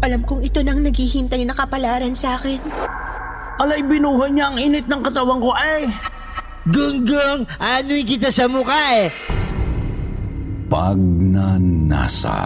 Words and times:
Alam 0.00 0.24
kong 0.24 0.40
ito 0.40 0.64
nang 0.64 0.80
naghihintay 0.80 1.44
na 1.44 1.52
kapalaran 1.52 2.16
sa 2.16 2.40
akin. 2.40 2.56
Alay, 3.60 3.84
binuhay 3.84 4.32
niya 4.32 4.48
ang 4.48 4.56
init 4.56 4.88
ng 4.88 5.04
katawan 5.04 5.44
ko 5.44 5.52
ay. 5.52 5.92
Gunggong, 6.72 7.44
ano'y 7.60 8.08
kita 8.08 8.32
sa 8.32 8.48
mukha 8.48 8.80
eh. 8.96 9.12
Pagnanasa. 10.72 12.40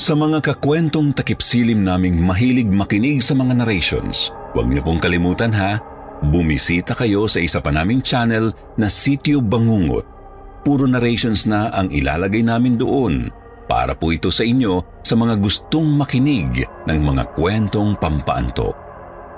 Sa 0.00 0.14
mga 0.16 0.40
kakwentong 0.40 1.12
takipsilim 1.12 1.84
naming 1.84 2.16
mahilig 2.16 2.70
makinig 2.70 3.20
sa 3.20 3.36
mga 3.36 3.60
narrations, 3.60 4.32
huwag 4.56 4.72
niyo 4.72 4.80
pong 4.86 5.02
kalimutan 5.02 5.52
ha, 5.52 5.82
bumisita 6.24 6.96
kayo 6.96 7.28
sa 7.28 7.44
isa 7.44 7.60
pa 7.60 7.68
naming 7.74 8.00
channel 8.00 8.56
na 8.80 8.88
Sityo 8.88 9.44
Bangungot. 9.44 10.15
Puro 10.66 10.82
narrations 10.90 11.46
na 11.46 11.70
ang 11.70 11.94
ilalagay 11.94 12.42
namin 12.42 12.74
doon 12.74 13.30
para 13.70 13.94
po 13.94 14.10
ito 14.10 14.34
sa 14.34 14.42
inyo 14.42 14.98
sa 15.06 15.14
mga 15.14 15.38
gustong 15.38 15.94
makinig 15.94 16.66
ng 16.90 17.00
mga 17.06 17.38
kwentong 17.38 17.94
pampaanto. 17.94 18.74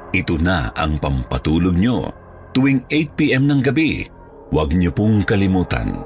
Ito 0.09 0.41
na 0.41 0.73
ang 0.73 0.97
pampatulog 0.97 1.77
nyo 1.77 2.09
tuwing 2.57 2.89
8pm 2.89 3.45
ng 3.45 3.61
gabi. 3.61 4.09
Huwag 4.49 4.73
niyo 4.73 4.89
pong 4.97 5.21
kalimutan. 5.29 6.01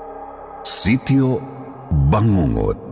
Sityo 0.67 1.39
Bangungot. 2.11 2.92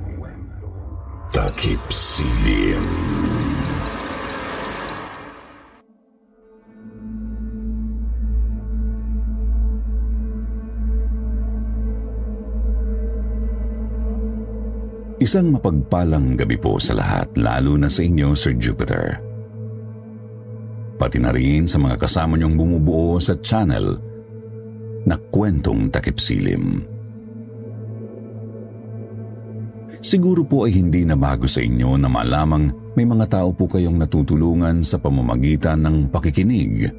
takip 1.31 1.79
silim. 1.87 2.83
Isang 15.21 15.53
mapagpalang 15.55 16.35
gabi 16.35 16.59
po 16.59 16.75
sa 16.81 16.97
lahat, 16.97 17.31
lalo 17.39 17.79
na 17.79 17.87
sa 17.87 18.03
inyo, 18.03 18.35
Sir 18.35 18.57
Jupiter. 18.59 19.21
Pati 20.99 21.17
na 21.21 21.31
rin 21.31 21.63
sa 21.63 21.79
mga 21.79 21.95
kasama 21.95 22.35
niyong 22.35 22.59
bumubuo 22.59 23.21
sa 23.23 23.39
channel 23.39 23.95
na 25.07 25.15
kwentong 25.31 25.87
takip 25.93 26.19
silim. 26.19 26.90
Siguro 30.01 30.41
po 30.41 30.65
ay 30.65 30.81
hindi 30.81 31.05
na 31.05 31.13
bago 31.13 31.45
sa 31.45 31.61
inyo 31.61 31.93
na 32.01 32.09
malamang 32.09 32.97
may 32.97 33.05
mga 33.05 33.29
tao 33.29 33.53
po 33.53 33.69
kayong 33.69 34.01
natutulungan 34.01 34.81
sa 34.81 34.97
pamamagitan 34.97 35.85
ng 35.85 36.09
pakikinig. 36.09 36.89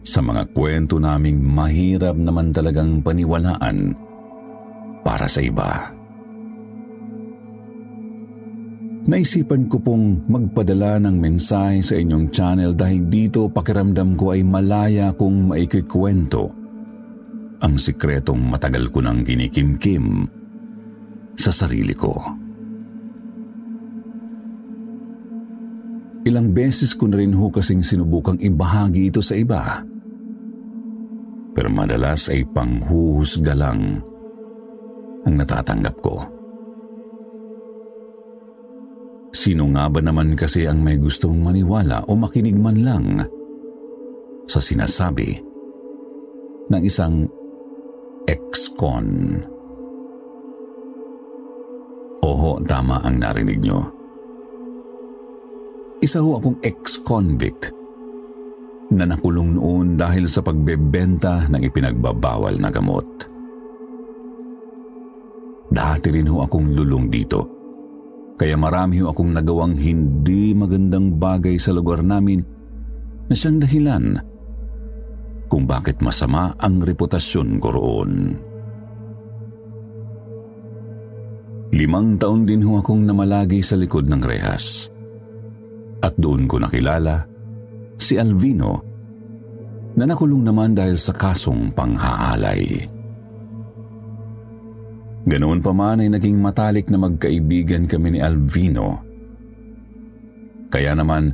Sa 0.00 0.24
mga 0.24 0.48
kwento 0.56 0.96
naming 0.96 1.36
mahirap 1.44 2.16
naman 2.16 2.48
talagang 2.48 3.04
paniwalaan 3.04 3.92
para 5.04 5.28
sa 5.28 5.44
iba. 5.44 5.92
Naisipan 9.08 9.68
ko 9.68 9.80
pong 9.80 10.24
magpadala 10.28 11.00
ng 11.04 11.16
mensahe 11.16 11.80
sa 11.84 11.96
inyong 11.96 12.28
channel 12.32 12.72
dahil 12.72 13.08
dito 13.08 13.52
pakiramdam 13.52 14.16
ko 14.16 14.32
ay 14.32 14.44
malaya 14.44 15.12
kong 15.12 15.52
maikikwento 15.52 16.58
ang 17.58 17.74
sikretong 17.74 18.38
matagal 18.38 18.86
ko 18.94 19.02
nang 19.02 19.26
kinikimkim 19.26 20.30
sa 21.38 21.54
sarili 21.54 21.94
ko. 21.94 22.18
Ilang 26.26 26.50
beses 26.50 26.92
ko 26.98 27.06
na 27.06 27.22
rin 27.22 27.32
ho 27.32 27.46
kasing 27.48 27.80
sinubukang 27.80 28.42
ibahagi 28.42 29.08
ito 29.08 29.22
sa 29.22 29.38
iba. 29.38 29.86
Pero 31.54 31.70
madalas 31.70 32.26
ay 32.28 32.42
panghuhusga 32.50 33.54
lang 33.54 34.02
ang 35.24 35.34
natatanggap 35.38 35.96
ko. 36.02 36.16
Sino 39.32 39.70
nga 39.70 39.86
ba 39.86 40.02
naman 40.02 40.34
kasi 40.34 40.66
ang 40.66 40.82
may 40.82 40.98
gustong 40.98 41.38
maniwala 41.38 42.02
o 42.10 42.18
makinig 42.18 42.58
man 42.58 42.78
lang 42.82 43.06
sa 44.50 44.58
sinasabi 44.58 45.38
ng 46.68 46.82
isang 46.82 47.30
ex-con? 48.26 49.38
Oho, 52.28 52.60
tama 52.60 53.00
ang 53.00 53.16
narinig 53.16 53.64
nyo. 53.64 53.80
Isa 56.04 56.20
ho 56.20 56.36
akong 56.36 56.60
ex-convict 56.60 57.72
na 58.92 59.08
nakulong 59.08 59.56
noon 59.56 59.96
dahil 59.96 60.28
sa 60.28 60.44
pagbebenta 60.44 61.48
ng 61.48 61.60
ipinagbabawal 61.64 62.60
na 62.60 62.68
gamot. 62.68 63.08
Dati 65.68 66.08
rin 66.12 66.28
ho 66.28 66.44
akong 66.44 66.72
lulong 66.72 67.08
dito 67.08 67.58
kaya 68.38 68.54
marami 68.54 69.02
ho 69.02 69.10
akong 69.10 69.34
nagawang 69.34 69.74
hindi 69.74 70.54
magandang 70.54 71.18
bagay 71.18 71.58
sa 71.58 71.74
lugar 71.74 72.06
namin 72.06 72.38
na 73.26 73.34
siyang 73.34 73.58
dahilan 73.58 74.04
kung 75.50 75.66
bakit 75.66 75.98
masama 75.98 76.54
ang 76.62 76.78
reputasyon 76.78 77.58
ko 77.58 77.68
roon. 77.74 78.38
Limang 81.78 82.18
taon 82.18 82.42
din 82.42 82.58
ho 82.66 82.82
akong 82.82 83.06
namalagi 83.06 83.62
sa 83.62 83.78
likod 83.78 84.10
ng 84.10 84.18
rehas. 84.18 84.90
At 86.02 86.18
doon 86.18 86.50
ko 86.50 86.58
nakilala 86.58 87.22
si 87.94 88.18
Alvino 88.18 88.82
na 89.94 90.02
nakulong 90.02 90.42
naman 90.42 90.74
dahil 90.74 90.98
sa 90.98 91.14
kasong 91.14 91.70
panghahalay. 91.70 92.82
Ganoon 95.22 95.62
pa 95.62 95.70
man 95.70 96.02
ay 96.02 96.10
naging 96.10 96.42
matalik 96.42 96.90
na 96.90 96.98
magkaibigan 96.98 97.86
kami 97.86 98.18
ni 98.18 98.20
Alvino. 98.26 98.98
Kaya 100.74 100.98
naman, 100.98 101.30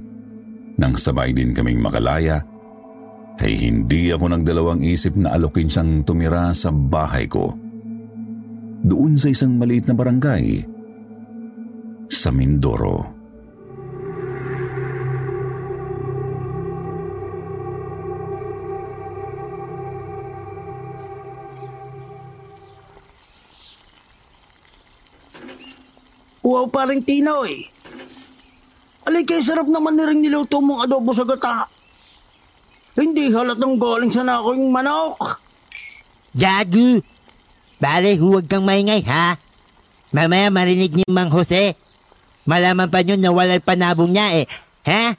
nang 0.76 0.92
sabay 0.92 1.32
din 1.32 1.56
kaming 1.56 1.80
makalaya, 1.80 2.44
ay 3.40 3.52
hindi 3.56 4.12
ako 4.12 4.28
nagdalawang 4.28 4.84
isip 4.84 5.16
na 5.16 5.32
alokin 5.32 5.72
siyang 5.72 6.04
tumira 6.04 6.52
sa 6.52 6.68
bahay 6.68 7.24
ko. 7.24 7.63
Doon 8.84 9.16
sa 9.16 9.32
isang 9.32 9.56
maliit 9.56 9.88
na 9.88 9.96
barangay 9.96 10.60
sa 12.12 12.28
Mindoro. 12.28 13.00
Wow, 26.44 26.68
paring 26.68 27.00
Tinoy. 27.00 27.64
Alay 29.08 29.24
kay 29.24 29.40
sarap 29.40 29.64
naman 29.64 29.96
ni 29.96 30.04
rin 30.04 30.20
niluto 30.20 30.60
mong 30.60 30.84
adobo 30.84 31.16
sa 31.16 31.24
gata. 31.24 31.64
Hindi 33.00 33.32
halatang 33.32 33.80
galing 33.80 34.12
sa 34.12 34.20
nako 34.20 34.52
yung 34.52 34.68
manok. 34.68 35.40
Gago! 36.36 37.13
Pare, 37.84 38.16
huwag 38.16 38.48
kang 38.48 38.64
maingay, 38.64 39.04
ha? 39.04 39.36
Mamaya 40.08 40.48
marinig 40.48 40.96
ni 40.96 41.04
Mang 41.04 41.28
Jose. 41.28 41.76
Malaman 42.48 42.88
pa 42.88 43.04
nyo 43.04 43.20
na 43.20 43.28
walay 43.28 43.60
panabong 43.60 44.08
niya, 44.08 44.40
eh. 44.40 44.48
Ha? 44.88 45.12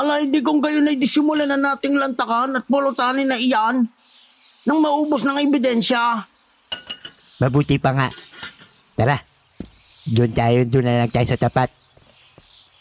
Ala, 0.00 0.24
hindi 0.24 0.40
kong 0.40 0.64
kayo 0.64 0.80
na 0.80 0.96
disimula 0.96 1.44
na 1.44 1.60
nating 1.60 2.00
lantakan 2.00 2.56
at 2.56 2.64
pulutanin 2.64 3.28
na 3.28 3.36
iyan 3.36 3.84
nang 4.64 4.80
maubos 4.80 5.28
ng 5.28 5.36
ebidensya. 5.44 6.24
Mabuti 7.44 7.76
pa 7.76 7.92
nga. 7.92 8.08
Tara, 8.96 9.20
doon 10.08 10.32
tayo, 10.32 10.64
doon 10.64 10.88
na 10.88 11.04
lang 11.04 11.12
tayo 11.12 11.28
sa 11.28 11.36
tapat. 11.36 11.68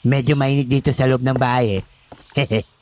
Medyo 0.07 0.39
mainit 0.39 0.71
dito 0.71 0.95
sa 0.95 1.11
loob 1.11 1.27
ng 1.27 1.35
bahay, 1.35 1.83
eh. 1.83 1.83
Hehe. 2.39 2.63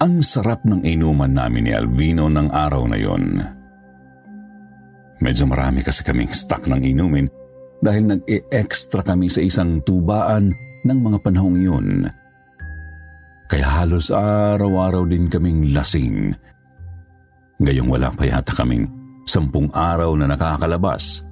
Ang 0.00 0.24
sarap 0.24 0.64
ng 0.64 0.80
inuman 0.80 1.28
namin 1.28 1.68
ni 1.68 1.72
Alvino 1.76 2.24
ng 2.32 2.48
araw 2.48 2.88
na 2.88 2.96
yon. 2.96 3.36
Medyo 5.20 5.44
marami 5.44 5.84
kasi 5.84 6.00
kaming 6.00 6.32
stock 6.32 6.64
ng 6.64 6.80
inumin 6.80 7.28
dahil 7.84 8.08
nag-e-extra 8.08 9.04
kami 9.04 9.28
sa 9.28 9.44
isang 9.44 9.84
tubaan 9.84 10.56
ng 10.88 10.98
mga 11.04 11.18
panahong 11.20 11.60
yun. 11.60 12.08
Kaya 13.52 13.84
halos 13.84 14.08
araw-araw 14.08 15.04
din 15.04 15.28
kaming 15.28 15.76
lasing. 15.76 16.32
Gayong 17.60 17.92
wala 17.92 18.08
pa 18.08 18.24
yata 18.24 18.56
kaming 18.56 18.88
sampung 19.28 19.68
araw 19.76 20.16
na 20.16 20.32
nakakalabas 20.32 21.28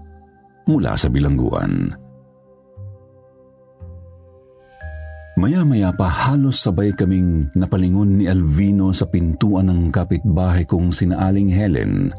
mula 0.69 0.93
sa 0.93 1.09
bilangguan. 1.09 1.97
Maya-maya 5.38 5.94
pa 5.94 6.11
halos 6.11 6.58
sabay 6.67 6.90
kaming 6.90 7.55
napalingon 7.55 8.19
ni 8.19 8.26
Alvino 8.26 8.90
sa 8.90 9.06
pintuan 9.06 9.70
ng 9.70 9.94
kapitbahay 9.94 10.67
kong 10.67 10.90
sinaaling 10.90 11.46
Helen. 11.46 12.11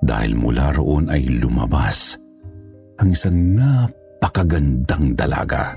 Dahil 0.00 0.32
mula 0.32 0.72
roon 0.72 1.12
ay 1.12 1.28
lumabas 1.28 2.16
ang 2.96 3.12
isang 3.12 3.52
napakagandang 3.52 5.12
dalaga. 5.12 5.76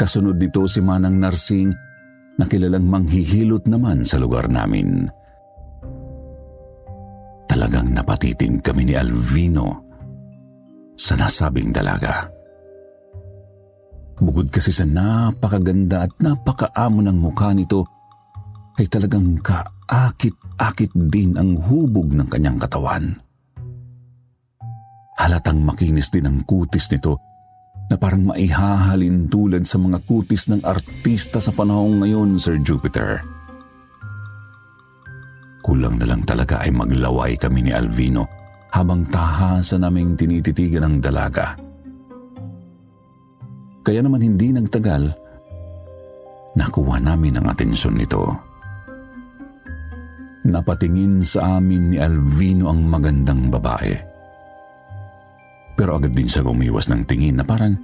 Kasunod 0.00 0.40
nito 0.40 0.64
si 0.64 0.80
Manang 0.80 1.20
Narsing 1.20 1.68
na 2.40 2.48
kilalang 2.48 2.88
manghihilot 2.88 3.68
naman 3.68 4.08
sa 4.08 4.16
lugar 4.16 4.48
namin. 4.48 5.04
Talagang 7.44 7.92
napatiting 7.92 8.64
kami 8.64 8.88
ni 8.88 8.96
Alvino 8.96 9.84
sa 10.96 11.12
nasabing 11.14 11.70
dalaga. 11.70 12.33
Bukod 14.18 14.50
kasi 14.50 14.70
sa 14.70 14.86
napakaganda 14.86 16.06
at 16.06 16.12
napakaamo 16.22 17.02
ng 17.02 17.18
mukha 17.18 17.50
nito, 17.50 17.82
ay 18.78 18.86
talagang 18.90 19.38
kaakit-akit 19.38 20.90
din 20.94 21.34
ang 21.38 21.58
hubog 21.58 22.10
ng 22.14 22.26
kanyang 22.26 22.58
katawan. 22.58 23.14
Halatang 25.14 25.62
makinis 25.62 26.10
din 26.10 26.26
ang 26.26 26.42
kutis 26.42 26.90
nito 26.90 27.22
na 27.86 27.94
parang 27.94 28.34
maihahalin 28.34 29.30
tulad 29.30 29.62
sa 29.62 29.78
mga 29.78 30.02
kutis 30.02 30.50
ng 30.50 30.66
artista 30.66 31.38
sa 31.38 31.54
panahong 31.54 32.02
ngayon, 32.02 32.34
Sir 32.38 32.58
Jupiter. 32.62 33.22
Kulang 35.62 35.96
na 35.96 36.06
lang 36.10 36.26
talaga 36.26 36.60
ay 36.60 36.74
maglaway 36.74 37.38
kami 37.38 37.64
ni 37.64 37.72
Alvino 37.72 38.26
habang 38.74 39.06
tahasa 39.06 39.78
naming 39.78 40.18
tinititigan 40.18 40.82
ng 40.82 40.96
dalaga. 40.98 41.63
Kaya 43.84 44.00
naman 44.00 44.24
hindi 44.24 44.48
nagtagal, 44.48 45.12
nakuha 46.56 46.96
namin 47.04 47.36
ang 47.36 47.52
atensyon 47.52 48.00
nito. 48.00 48.24
Napatingin 50.48 51.20
sa 51.20 51.60
amin 51.60 51.92
ni 51.92 51.96
Alvino 52.00 52.72
ang 52.72 52.80
magandang 52.88 53.52
babae. 53.52 53.92
Pero 55.76 56.00
agad 56.00 56.16
din 56.16 56.24
siya 56.24 56.48
umiwas 56.48 56.88
ng 56.88 57.04
tingin 57.04 57.36
na 57.36 57.44
parang 57.44 57.76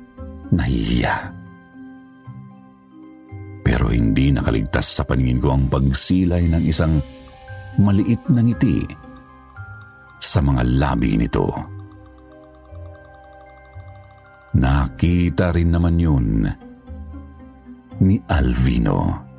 nahihiya. 0.49 1.37
Pero 3.61 3.93
hindi 3.93 4.33
nakaligtas 4.33 4.97
sa 4.97 5.05
paningin 5.05 5.41
ko 5.41 5.53
ang 5.53 5.69
pagsilay 5.69 6.49
ng 6.49 6.65
isang 6.65 6.97
maliit 7.77 8.25
na 8.33 8.41
ngiti 8.41 8.89
sa 10.21 10.41
mga 10.41 10.65
labi 10.81 11.21
nito. 11.21 11.80
Nakita 14.51 15.55
rin 15.55 15.71
naman 15.71 15.95
yun 15.95 16.43
ni 18.03 18.17
Alvino. 18.27 19.31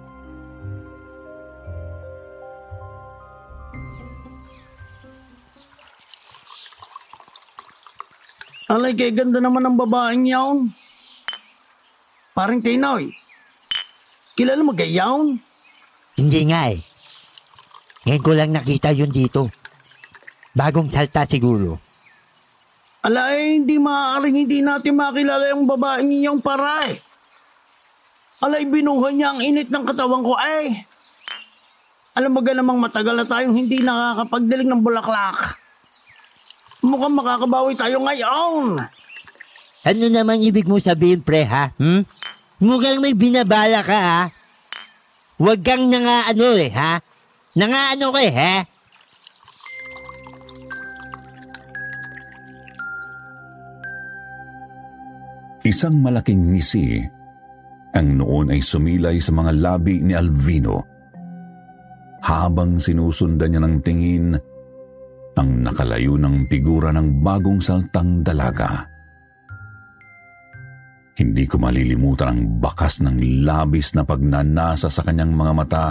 Alay 8.72 8.96
kay 8.96 9.12
ganda 9.12 9.44
naman 9.44 9.68
ng 9.68 9.76
babaeng 9.76 10.24
yaon. 10.32 10.72
Paring 12.32 12.64
Tinoy. 12.64 13.12
Kilala 14.32 14.64
mo 14.64 14.72
gayaon? 14.72 15.36
Hindi 16.16 16.42
nga, 16.48 16.72
eh. 16.72 16.80
Ngayon 18.08 18.24
ko 18.24 18.32
lang 18.32 18.56
nakita 18.56 18.96
yun 18.96 19.12
dito. 19.12 19.52
Bagong 20.56 20.88
salta 20.88 21.28
siguro. 21.28 21.91
Ala 23.02 23.34
eh, 23.34 23.58
hindi 23.58 23.82
maaaring 23.82 24.46
hindi 24.46 24.62
natin 24.62 24.94
makilala 24.94 25.58
yung 25.58 25.66
babaeng 25.66 26.14
iyong 26.14 26.38
paray. 26.38 27.02
Alay, 28.42 28.70
binuhan 28.70 29.18
niya 29.18 29.34
ang 29.34 29.42
init 29.42 29.74
ng 29.74 29.86
katawan 29.86 30.22
ko 30.22 30.38
eh. 30.38 30.86
Alam 32.14 32.38
mo 32.38 32.40
namang 32.46 32.78
matagal 32.78 33.18
na 33.18 33.26
tayong 33.26 33.58
hindi 33.58 33.82
nakakapagdilig 33.82 34.70
ng 34.70 34.86
bulaklak. 34.86 35.58
Mukhang 36.82 37.14
makakabawi 37.14 37.74
tayo 37.78 38.02
ngayon. 38.02 38.78
Ano 39.82 40.06
naman 40.10 40.42
ibig 40.46 40.70
mo 40.70 40.78
sabihin, 40.78 41.26
pre, 41.26 41.46
ha? 41.46 41.74
Hmm? 41.82 42.06
Mukhang 42.62 43.02
may 43.02 43.18
binabala 43.18 43.82
ka, 43.82 43.98
ha? 43.98 44.22
Huwag 45.42 45.66
kang 45.66 45.90
nangaano 45.90 46.54
eh, 46.54 46.70
ha? 46.70 47.02
Nangaano 47.58 48.14
ka 48.14 48.22
eh, 48.22 48.34
ha? 48.34 48.54
Isang 55.62 56.02
malaking 56.02 56.58
ngisi 56.58 57.06
ang 57.94 58.18
noon 58.18 58.50
ay 58.50 58.64
sumilay 58.64 59.22
sa 59.22 59.30
mga 59.30 59.52
labi 59.62 60.02
ni 60.02 60.18
Alvino. 60.18 60.82
Habang 62.26 62.82
sinusundan 62.82 63.54
niya 63.54 63.62
ng 63.62 63.78
tingin 63.86 64.34
ang 65.38 65.50
nakalayo 65.62 66.18
ng 66.18 66.50
figura 66.50 66.90
ng 66.90 67.22
bagong 67.22 67.62
saltang 67.62 68.26
dalaga. 68.26 68.90
Hindi 71.22 71.46
ko 71.46 71.62
malilimutan 71.62 72.34
ang 72.34 72.42
bakas 72.58 73.06
ng 73.06 73.46
labis 73.46 73.94
na 73.94 74.02
pagnanasa 74.02 74.90
sa 74.90 75.06
kanyang 75.06 75.38
mga 75.38 75.54
mata 75.54 75.86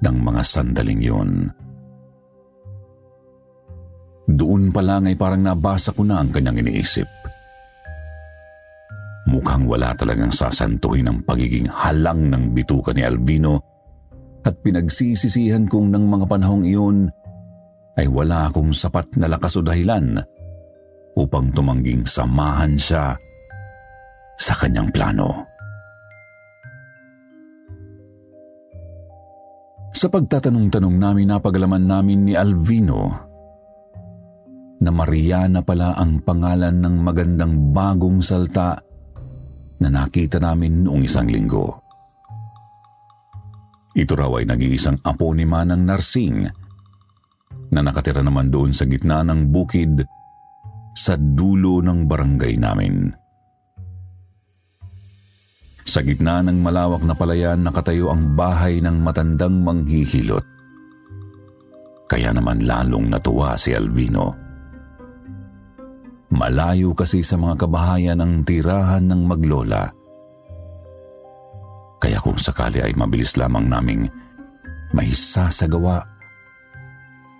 ng 0.00 0.16
mga 0.24 0.40
sandaling 0.40 1.02
yun. 1.04 1.30
Doon 4.24 4.72
pa 4.72 4.80
lang 4.80 5.04
ay 5.04 5.20
parang 5.20 5.44
nabasa 5.44 5.92
ko 5.92 6.00
na 6.06 6.24
ang 6.24 6.32
kanyang 6.32 6.64
iniisip. 6.64 7.21
Mukhang 9.32 9.64
wala 9.64 9.96
talagang 9.96 10.28
sasantuhin 10.28 11.08
ang 11.08 11.24
pagiging 11.24 11.64
halang 11.64 12.28
ng 12.28 12.52
bituka 12.52 12.92
ni 12.92 13.00
Alvino 13.00 13.56
at 14.44 14.60
pinagsisisihan 14.60 15.64
kong 15.64 15.88
ng 15.88 16.04
mga 16.04 16.28
panahong 16.28 16.68
iyon 16.68 17.08
ay 17.96 18.12
wala 18.12 18.52
akong 18.52 18.76
sapat 18.76 19.16
na 19.16 19.32
lakas 19.32 19.56
o 19.56 19.64
dahilan 19.64 20.20
upang 21.16 21.48
tumangging 21.56 22.04
samahan 22.04 22.76
siya 22.76 23.16
sa 24.36 24.52
kanyang 24.60 24.92
plano. 24.92 25.48
Sa 29.96 30.12
pagtatanong-tanong 30.12 30.96
namin 31.00 31.32
napagalaman 31.32 31.84
namin 31.88 32.20
ni 32.28 32.34
Alvino 32.36 33.00
na 34.82 34.90
Mariana 34.90 35.64
pala 35.64 35.96
ang 35.96 36.20
pangalan 36.20 36.84
ng 36.84 36.96
magandang 37.00 37.70
bagong 37.70 38.18
salta 38.18 38.91
na 39.82 39.90
nakita 39.90 40.38
namin 40.38 40.86
noong 40.86 41.02
isang 41.02 41.26
linggo. 41.26 41.82
Ito 43.92 44.14
raw 44.16 44.32
ay 44.40 44.48
nag-iisang 44.48 45.04
apo 45.04 45.34
ni 45.36 45.44
Manang 45.44 45.84
Narsing 45.84 46.48
na 47.72 47.80
nakatira 47.80 48.24
naman 48.24 48.48
doon 48.48 48.72
sa 48.72 48.88
gitna 48.88 49.20
ng 49.26 49.52
bukid 49.52 50.04
sa 50.96 51.16
dulo 51.16 51.80
ng 51.84 52.08
barangay 52.08 52.54
namin. 52.56 53.12
Sa 55.82 56.00
gitna 56.00 56.40
ng 56.40 56.62
malawak 56.62 57.02
na 57.04 57.12
palayan 57.12 57.60
nakatayo 57.60 58.08
ang 58.08 58.32
bahay 58.32 58.80
ng 58.80 59.02
matandang 59.02 59.60
manghihilot. 59.60 60.44
Kaya 62.08 62.32
naman 62.32 62.64
lalong 62.64 63.08
natuwa 63.08 63.56
si 63.56 63.72
Alvino. 63.72 64.41
Malayo 66.32 66.96
kasi 66.96 67.20
sa 67.20 67.36
mga 67.36 67.68
kabahayan 67.68 68.24
ang 68.24 68.40
tirahan 68.40 69.04
ng 69.04 69.22
maglola. 69.28 69.92
Kaya 72.00 72.18
kung 72.18 72.40
sakali 72.40 72.80
ay 72.80 72.96
mabilis 72.96 73.36
lamang 73.36 73.68
naming 73.68 74.08
may 74.96 75.12
sasagawa 75.12 76.02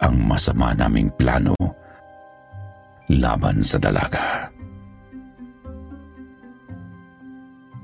ang 0.03 0.17
masama 0.23 0.77
naming 0.77 1.09
plano 1.17 1.57
laban 3.11 3.65
sa 3.65 3.81
dalaga. 3.81 4.53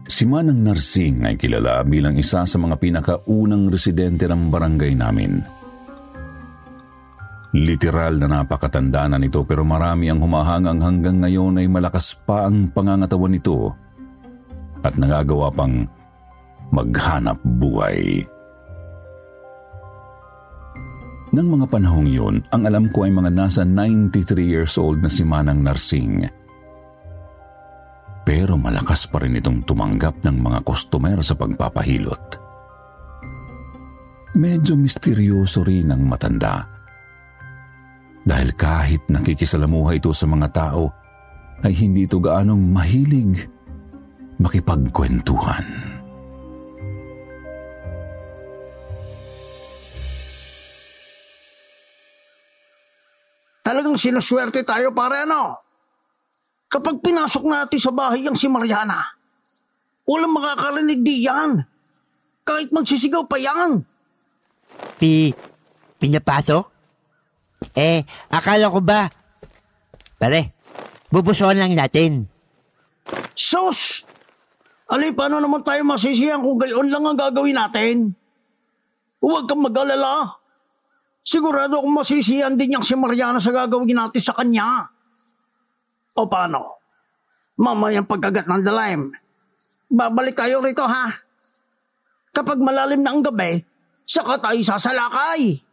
Si 0.08 0.24
Manang 0.24 0.64
Narsing 0.64 1.24
ay 1.28 1.36
kilala 1.36 1.84
bilang 1.84 2.16
isa 2.16 2.42
sa 2.42 2.56
mga 2.58 2.80
pinakaunang 2.80 3.68
residente 3.68 4.24
ng 4.24 4.48
barangay 4.48 4.96
namin. 4.96 5.57
Literal 7.56 8.20
na 8.20 8.28
napakatanda 8.28 9.08
na 9.08 9.16
nito 9.16 9.40
pero 9.48 9.64
marami 9.64 10.12
ang 10.12 10.20
humahangang 10.20 10.84
hanggang 10.84 11.16
ngayon 11.24 11.56
ay 11.56 11.66
malakas 11.68 12.12
pa 12.20 12.44
ang 12.44 12.68
pangangatawan 12.68 13.32
nito 13.32 13.72
at 14.84 14.92
nagagawa 15.00 15.48
pang 15.48 15.88
maghanap 16.68 17.40
buhay. 17.40 18.20
Nang 21.32 21.48
mga 21.48 21.66
panahong 21.72 22.08
yun, 22.08 22.36
ang 22.52 22.68
alam 22.68 22.88
ko 22.92 23.08
ay 23.08 23.12
mga 23.12 23.32
nasa 23.32 23.64
93 23.64 24.44
years 24.44 24.76
old 24.76 25.00
na 25.00 25.08
si 25.12 25.24
Manang 25.24 25.60
Narsing. 25.64 26.24
Pero 28.28 28.60
malakas 28.60 29.08
pa 29.08 29.24
rin 29.24 29.40
itong 29.40 29.64
tumanggap 29.64 30.20
ng 30.20 30.36
mga 30.36 30.60
customer 30.68 31.16
sa 31.24 31.32
pagpapahilot. 31.32 32.24
Medyo 34.36 34.76
misteryoso 34.76 35.64
rin 35.64 35.88
ang 35.88 36.04
matanda 36.04 36.77
dahil 38.28 38.52
kahit 38.52 39.08
nakikisalamuha 39.08 39.96
ito 39.96 40.12
sa 40.12 40.28
mga 40.28 40.52
tao, 40.52 40.92
ay 41.64 41.72
hindi 41.72 42.04
ito 42.04 42.20
gaanong 42.20 42.60
mahilig 42.60 43.48
makipagkwentuhan. 44.36 45.64
Talagang 53.64 53.96
sinaswerte 53.96 54.60
tayo 54.60 54.92
pare 54.92 55.24
ano? 55.24 55.64
Kapag 56.68 57.00
pinasok 57.00 57.44
natin 57.48 57.80
sa 57.80 57.92
bahay 57.96 58.28
ang 58.28 58.36
si 58.36 58.44
Mariana, 58.44 59.08
walang 60.04 60.36
makakarinig 60.36 61.00
di 61.00 61.24
yan. 61.24 61.64
Kahit 62.44 62.76
magsisigaw 62.76 63.24
pa 63.24 63.40
yan. 63.40 63.80
Pi, 65.00 65.32
pinapasok? 65.96 66.77
Eh, 67.74 68.06
akala 68.30 68.70
ko 68.70 68.80
ba? 68.82 69.10
Pare, 70.18 70.54
bubusuan 71.10 71.58
lang 71.58 71.74
natin. 71.74 72.26
Sus! 73.38 74.02
Alay, 74.88 75.12
paano 75.12 75.38
naman 75.38 75.60
tayo 75.60 75.84
masisiyan 75.84 76.40
kung 76.40 76.56
gayon 76.56 76.88
lang 76.88 77.04
ang 77.04 77.18
gagawin 77.18 77.54
natin? 77.54 78.16
Huwag 79.20 79.44
kang 79.44 79.60
mag-alala. 79.60 80.38
Sigurado 81.20 81.76
akong 81.78 81.92
masisiyan 81.92 82.56
din 82.56 82.72
niyang 82.72 82.86
si 82.86 82.96
Mariana 82.96 83.36
sa 83.36 83.52
gagawin 83.52 83.92
natin 83.92 84.22
sa 84.22 84.32
kanya. 84.32 84.88
O 86.16 86.24
paano? 86.24 86.80
Mamayang 87.60 88.08
pagkagat 88.08 88.48
ng 88.48 88.64
dalaim. 88.64 89.12
Babalik 89.92 90.38
tayo 90.38 90.64
rito 90.64 90.88
ha. 90.88 91.10
Kapag 92.32 92.62
malalim 92.62 93.04
na 93.04 93.12
ang 93.12 93.20
gabi, 93.20 93.60
saka 94.08 94.40
tayo 94.40 94.60
sasalakay. 94.64 95.67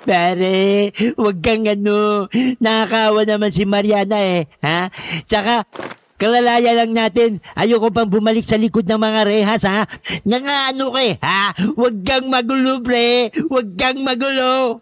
Pare, 0.00 0.90
wag 1.20 1.38
kang 1.44 1.68
ano. 1.68 2.24
Nakakawa 2.56 3.28
naman 3.28 3.52
si 3.52 3.68
Mariana 3.68 4.16
eh. 4.16 4.48
Ha? 4.64 4.88
Tsaka, 5.28 5.68
kalalaya 6.16 6.72
lang 6.72 6.96
natin. 6.96 7.44
Ayoko 7.52 7.92
pang 7.92 8.08
bumalik 8.08 8.48
sa 8.48 8.56
likod 8.56 8.88
ng 8.88 9.00
mga 9.00 9.20
rehas, 9.28 9.62
ha? 9.68 9.84
Nga 10.24 10.56
ano 10.72 10.92
ka 10.92 11.00
eh, 11.04 11.14
ha? 11.20 11.52
Wag 11.76 11.96
kang 12.00 12.32
magulo, 12.32 12.80
pre. 12.80 13.28
Wag 13.52 13.76
kang 13.76 14.00
magulo. 14.00 14.80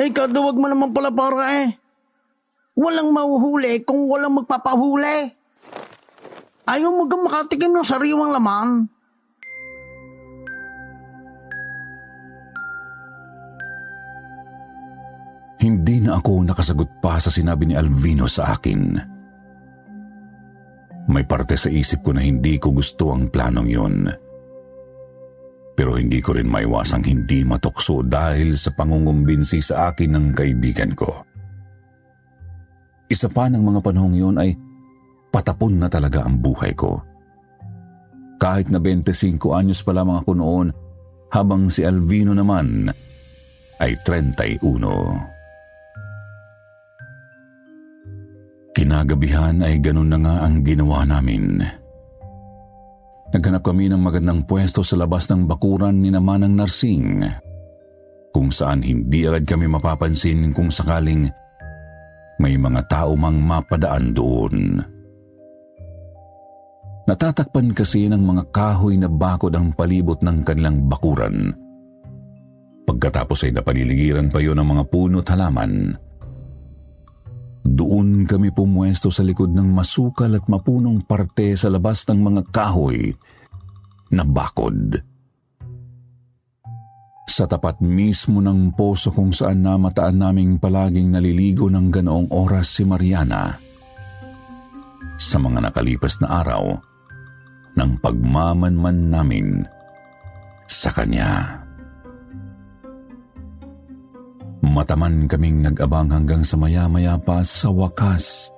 Eh, 0.00 0.10
kaduwag 0.10 0.56
mo 0.56 0.66
naman 0.66 0.90
pala 0.90 1.12
para 1.12 1.64
eh. 1.64 1.76
Walang 2.74 3.14
mahuhuli 3.14 3.86
kung 3.86 4.10
walang 4.10 4.42
magpapahuli. 4.42 5.30
Ayaw 6.64 6.90
mo 6.90 7.04
kang 7.06 7.28
ng 7.28 7.86
sariwang 7.86 8.32
laman. 8.32 8.93
Na 16.04 16.20
ako 16.20 16.44
nakasagot 16.44 17.00
pa 17.00 17.16
sa 17.16 17.32
sinabi 17.32 17.66
ni 17.66 17.74
Alvino 17.74 18.28
sa 18.28 18.52
akin. 18.52 19.00
May 21.08 21.24
parte 21.28 21.56
sa 21.56 21.68
isip 21.68 22.04
ko 22.04 22.16
na 22.16 22.24
hindi 22.24 22.56
ko 22.56 22.72
gusto 22.72 23.12
ang 23.12 23.28
planong 23.28 23.68
yun. 23.68 23.96
Pero 25.74 25.98
hindi 25.98 26.22
ko 26.22 26.38
rin 26.38 26.48
maiwasang 26.48 27.02
hindi 27.04 27.42
matukso 27.42 28.00
dahil 28.00 28.54
sa 28.54 28.72
pangungumbinsi 28.72 29.58
sa 29.58 29.90
akin 29.90 30.14
ng 30.14 30.26
kaibigan 30.32 30.94
ko. 30.94 31.10
Isa 33.10 33.28
pa 33.28 33.50
ng 33.50 33.60
mga 33.60 33.80
panahong 33.84 34.16
yun 34.16 34.36
ay 34.40 34.54
patapon 35.28 35.76
na 35.76 35.90
talaga 35.90 36.24
ang 36.24 36.40
buhay 36.40 36.72
ko. 36.72 37.02
Kahit 38.38 38.70
na 38.70 38.78
25 38.78 39.36
anyos 39.52 39.82
pa 39.82 39.92
lamang 39.92 40.22
ako 40.22 40.32
noon, 40.38 40.68
habang 41.34 41.66
si 41.66 41.82
Alvino 41.82 42.30
naman 42.32 42.86
ay 43.82 43.98
31. 44.06 45.33
Kinagabihan 48.74 49.62
ay 49.62 49.78
ganun 49.78 50.10
na 50.10 50.18
nga 50.18 50.34
ang 50.42 50.66
ginawa 50.66 51.06
namin. 51.06 51.62
Naghanap 53.30 53.62
kami 53.62 53.86
ng 53.90 54.02
magandang 54.02 54.42
pwesto 54.46 54.82
sa 54.82 54.98
labas 54.98 55.30
ng 55.30 55.46
bakuran 55.46 56.02
ni 56.02 56.10
naman 56.10 56.42
ng 56.42 56.54
narsing, 56.58 57.22
kung 58.34 58.50
saan 58.50 58.82
hindi 58.82 59.26
agad 59.30 59.46
kami 59.46 59.70
mapapansin 59.70 60.50
kung 60.50 60.70
sakaling 60.70 61.30
may 62.42 62.58
mga 62.58 62.82
tao 62.90 63.14
mang 63.14 63.38
mapadaan 63.38 64.10
doon. 64.10 64.82
Natatakpan 67.04 67.70
kasi 67.76 68.08
ng 68.10 68.18
mga 68.18 68.50
kahoy 68.50 68.98
na 68.98 69.06
bakod 69.06 69.54
ang 69.54 69.70
palibot 69.70 70.18
ng 70.24 70.42
kanilang 70.42 70.88
bakuran. 70.88 71.52
Pagkatapos 72.84 73.44
ay 73.44 73.52
napaliligiran 73.54 74.32
pa 74.32 74.40
yon 74.40 74.56
ng 74.56 74.68
mga 74.76 74.84
puno't 74.88 75.28
halaman. 75.28 75.94
Doon 77.64 78.28
kami 78.28 78.52
pumwesto 78.52 79.08
sa 79.08 79.24
likod 79.24 79.56
ng 79.56 79.72
masukal 79.72 80.36
at 80.36 80.44
mapunong 80.52 81.00
parte 81.08 81.56
sa 81.56 81.72
labas 81.72 82.04
ng 82.04 82.20
mga 82.20 82.42
kahoy 82.52 83.16
na 84.12 84.22
bakod. 84.22 85.00
Sa 87.24 87.48
tapat 87.48 87.80
mismo 87.80 88.44
ng 88.44 88.76
poso 88.76 89.08
kung 89.08 89.32
saan 89.32 89.64
namataan 89.64 90.20
naming 90.20 90.60
palaging 90.60 91.16
naliligo 91.16 91.72
ng 91.72 91.88
ganoong 91.88 92.28
oras 92.30 92.68
si 92.68 92.84
Mariana. 92.84 93.56
Sa 95.16 95.40
mga 95.40 95.64
nakalipas 95.64 96.20
na 96.20 96.44
araw, 96.44 96.78
ng 97.74 97.92
pagmamanman 97.98 99.08
namin 99.08 99.66
sa 100.68 100.94
kanya. 100.94 101.63
Mataman 104.64 105.28
kaming 105.28 105.60
nag-abang 105.60 106.08
hanggang 106.08 106.40
sa 106.40 106.56
maya-maya 106.56 107.20
pa 107.20 107.44
sa 107.44 107.68
wakas. 107.68 108.48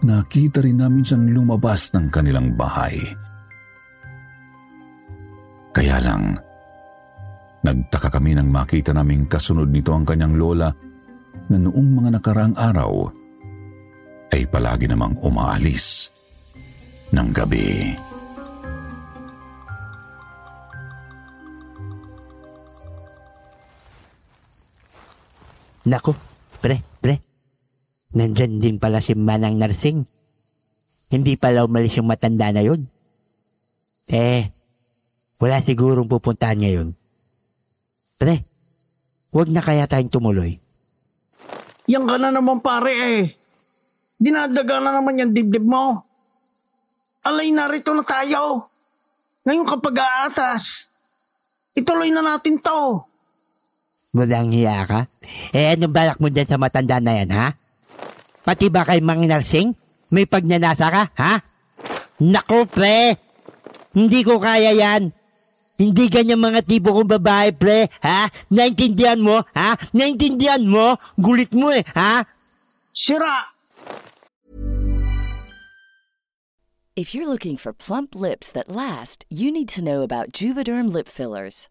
Nakita 0.00 0.64
rin 0.64 0.80
namin 0.80 1.04
siyang 1.04 1.28
lumabas 1.28 1.92
ng 1.92 2.08
kanilang 2.08 2.56
bahay. 2.56 2.96
Kaya 5.76 6.00
lang, 6.00 6.40
nagtaka 7.60 8.16
kami 8.16 8.32
nang 8.32 8.48
makita 8.48 8.96
naming 8.96 9.28
kasunod 9.28 9.68
nito 9.68 9.92
ang 9.92 10.08
kanyang 10.08 10.40
lola 10.40 10.72
na 11.52 11.56
noong 11.60 11.88
mga 11.92 12.10
nakaraang 12.16 12.56
araw 12.56 13.12
ay 14.32 14.48
palagi 14.48 14.88
namang 14.88 15.20
umaalis 15.20 16.08
ng 17.12 17.28
gabi. 17.36 18.07
Nako, 25.88 26.12
Pre, 26.58 26.76
pre. 27.00 27.16
Nandyan 28.12 28.58
din 28.58 28.76
pala 28.76 29.00
si 29.00 29.14
Manang 29.14 29.56
Narsing. 29.56 30.04
Hindi 31.08 31.40
pala 31.40 31.64
umalis 31.64 31.96
yung 31.96 32.10
matanda 32.10 32.50
na 32.52 32.60
yun. 32.60 32.82
Eh, 34.10 34.48
wala 35.40 35.64
sigurong 35.64 36.10
pupuntahan 36.10 36.58
ngayon. 36.58 36.88
Pre, 38.20 38.34
huwag 39.32 39.48
na 39.48 39.62
kaya 39.62 39.86
tayong 39.86 40.12
tumuloy. 40.12 40.58
Yan 41.88 42.04
ka 42.04 42.20
na 42.20 42.34
naman 42.34 42.60
pare 42.60 42.92
eh. 42.92 43.22
Dinadaga 44.18 44.82
na 44.82 44.98
naman 44.98 45.20
yung 45.24 45.32
dibdib 45.32 45.64
mo. 45.64 46.04
Alay 47.22 47.54
narito 47.54 47.94
na 47.94 48.04
tayo. 48.04 48.66
Ngayon 49.46 49.64
kapag 49.64 49.96
aatas, 50.04 50.90
ituloy 51.72 52.12
na 52.12 52.20
natin 52.20 52.60
to. 52.60 53.08
Walang 54.18 54.50
hiya 54.50 54.82
ka? 54.82 55.06
Eh, 55.54 55.78
anong 55.78 55.94
balak 55.94 56.18
mo 56.18 56.26
dyan 56.26 56.50
sa 56.50 56.58
matanda 56.58 56.98
na 56.98 57.22
yan, 57.22 57.30
ha? 57.30 57.54
Pati 58.42 58.66
ba 58.66 58.82
kay 58.82 58.98
Mang 58.98 59.22
Narsing? 59.22 59.70
May 60.10 60.26
pagnanasa 60.26 60.90
ka, 60.90 61.02
ha? 61.14 61.38
Nako, 62.18 62.66
pre! 62.66 63.14
Hindi 63.94 64.26
ko 64.26 64.42
kaya 64.42 64.74
yan. 64.74 65.14
Hindi 65.78 66.10
ganyan 66.10 66.42
mga 66.42 66.66
tipo 66.66 66.90
kong 66.90 67.14
babae, 67.22 67.54
pre, 67.54 67.86
ha? 68.02 68.26
Naintindihan 68.50 69.22
mo, 69.22 69.38
ha? 69.54 69.78
Naintindihan 69.94 70.66
mo? 70.66 70.98
Gulit 71.14 71.54
mo 71.54 71.70
eh, 71.70 71.86
ha? 71.94 72.26
Sira! 72.90 73.54
If 76.98 77.14
you're 77.14 77.30
looking 77.30 77.54
for 77.54 77.70
plump 77.70 78.18
lips 78.18 78.50
that 78.50 78.66
last, 78.66 79.22
you 79.30 79.54
need 79.54 79.70
to 79.78 79.86
know 79.86 80.02
about 80.02 80.34
Juvederm 80.34 80.90
lip 80.90 81.06
fillers. 81.06 81.70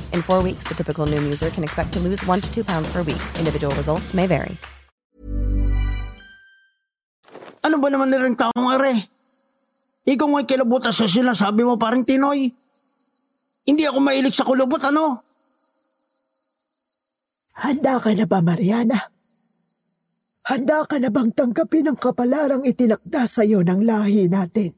In 0.11 0.19
four 0.19 0.43
weeks, 0.43 0.67
the 0.67 0.75
typical 0.75 1.07
Noom 1.07 1.31
user 1.31 1.47
can 1.51 1.63
expect 1.63 1.95
to 1.95 1.99
lose 2.03 2.19
one 2.27 2.43
to 2.43 2.49
two 2.51 2.67
pounds 2.67 2.91
per 2.91 3.01
week. 3.03 3.19
Individual 3.39 3.71
results 3.79 4.11
may 4.11 4.27
vary. 4.27 4.59
Ano 7.63 7.79
ba 7.79 7.87
naman 7.87 8.11
nilang 8.11 8.35
taong 8.35 8.67
are? 8.75 8.93
Ikaw 10.01 10.27
nga'y 10.27 10.49
kilabutas 10.49 10.97
sa 10.97 11.07
sinasabi 11.07 11.61
mo 11.61 11.77
parang 11.77 12.01
Tinoy. 12.01 12.49
Hindi 13.63 13.83
ako 13.85 14.01
mailig 14.01 14.33
sa 14.33 14.43
kulubot, 14.43 14.81
ano? 14.81 15.21
Handa 17.61 18.01
ka 18.01 18.09
na 18.17 18.25
ba, 18.25 18.41
Mariana? 18.41 18.97
Handa 20.49 20.89
ka 20.89 20.97
na 20.97 21.13
bang 21.13 21.29
tanggapin 21.29 21.85
ang 21.85 22.01
kapalarang 22.01 22.65
itinakda 22.65 23.29
sa 23.29 23.45
iyo 23.45 23.61
ng 23.61 23.85
lahi 23.85 24.25
natin? 24.25 24.73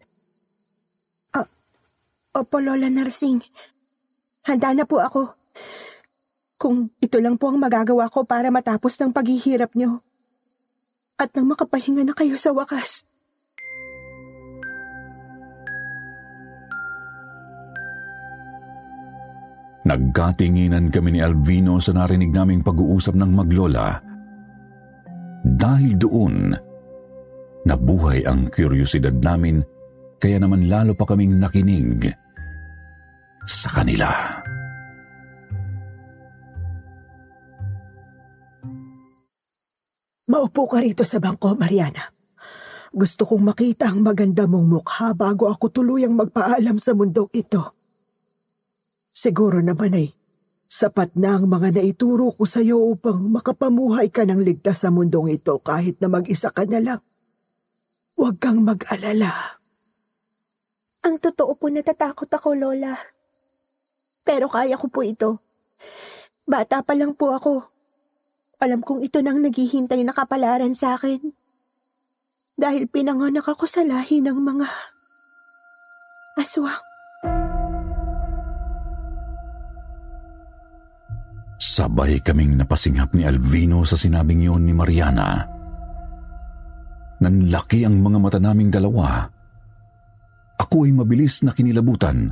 Opo, 2.34 2.58
Lola 2.58 2.90
Narsing. 2.90 3.46
Handa 4.44 4.76
na 4.76 4.84
po 4.84 5.00
ako. 5.00 5.32
Kung 6.60 6.92
ito 7.00 7.18
lang 7.24 7.40
po 7.40 7.48
ang 7.52 7.64
magagawa 7.64 8.12
ko 8.12 8.28
para 8.28 8.52
matapos 8.52 9.00
ng 9.00 9.16
paghihirap 9.16 9.72
niyo. 9.76 10.04
At 11.16 11.32
nang 11.32 11.48
makapahinga 11.48 12.04
na 12.04 12.16
kayo 12.16 12.36
sa 12.36 12.52
wakas. 12.52 13.08
Nagkatinginan 19.84 20.92
kami 20.92 21.16
ni 21.16 21.20
Alvino 21.20 21.76
sa 21.84 21.92
narinig 21.92 22.32
naming 22.32 22.64
pag-uusap 22.64 23.20
ng 23.20 23.32
maglola. 23.36 24.00
Dahil 25.44 26.00
doon, 26.00 26.56
nabuhay 27.68 28.24
ang 28.24 28.48
kuryosidad 28.48 29.20
namin 29.20 29.60
kaya 30.24 30.40
naman 30.40 30.72
lalo 30.72 30.96
pa 30.96 31.04
kaming 31.04 31.36
nakinig 31.36 32.23
sa 33.44 33.70
kanila. 33.72 34.10
Maupo 40.24 40.66
ka 40.72 40.80
rito 40.80 41.04
sa 41.04 41.20
bangko, 41.20 41.60
Mariana. 41.60 42.08
Gusto 42.94 43.28
kong 43.28 43.44
makita 43.44 43.92
ang 43.92 44.06
maganda 44.06 44.48
mong 44.48 44.68
mukha 44.70 45.12
bago 45.12 45.52
ako 45.52 45.68
tuluyang 45.68 46.16
magpaalam 46.16 46.80
sa 46.80 46.96
mundong 46.96 47.28
ito. 47.34 47.74
Siguro 49.14 49.60
naman 49.60 49.94
ay 49.94 50.08
sapat 50.74 51.14
na 51.20 51.38
ang 51.38 51.46
mga 51.46 51.78
naituro 51.78 52.34
ko 52.34 52.50
sa 52.50 52.66
iyo 52.66 52.82
upang 52.82 53.20
makapamuhay 53.30 54.10
ka 54.10 54.26
ng 54.26 54.42
ligtas 54.42 54.82
sa 54.82 54.90
mundong 54.90 55.38
ito 55.38 55.60
kahit 55.62 56.02
na 56.02 56.10
mag-isa 56.10 56.50
ka 56.50 56.66
na 56.66 56.82
lang. 56.82 57.02
Huwag 58.18 58.42
kang 58.42 58.62
mag-alala. 58.62 59.60
Ang 61.04 61.20
totoo 61.20 61.54
po 61.60 61.68
natatakot 61.68 62.32
ako, 62.32 62.56
Lola. 62.56 63.13
Pero 64.24 64.48
kaya 64.48 64.80
ko 64.80 64.88
po 64.88 65.04
ito. 65.04 65.40
Bata 66.48 66.84
pa 66.84 66.96
lang 66.96 67.16
po 67.16 67.36
ako. 67.36 67.64
Alam 68.64 68.80
kong 68.80 69.04
ito 69.04 69.20
nang 69.20 69.44
naghihintay 69.44 70.00
na 70.08 70.16
kapalaran 70.16 70.72
sa 70.72 70.96
akin. 70.96 71.20
Dahil 72.56 72.88
pinanganak 72.88 73.44
ako 73.44 73.68
sa 73.68 73.84
lahi 73.84 74.24
ng 74.24 74.40
mga 74.40 74.68
aswang. 76.40 76.80
Sabay 81.60 82.22
kaming 82.22 82.54
napasinghap 82.60 83.18
ni 83.18 83.26
Alvino 83.26 83.82
sa 83.82 83.98
sinabing 83.98 84.46
yun 84.46 84.62
ni 84.62 84.78
Mariana. 84.78 85.42
Nanlaki 87.18 87.82
ang 87.82 87.98
mga 87.98 88.20
mata 88.20 88.38
naming 88.38 88.70
dalawa. 88.70 89.26
Ako 90.60 90.86
ay 90.86 90.94
mabilis 90.94 91.42
na 91.42 91.56
kinilabutan 91.56 92.30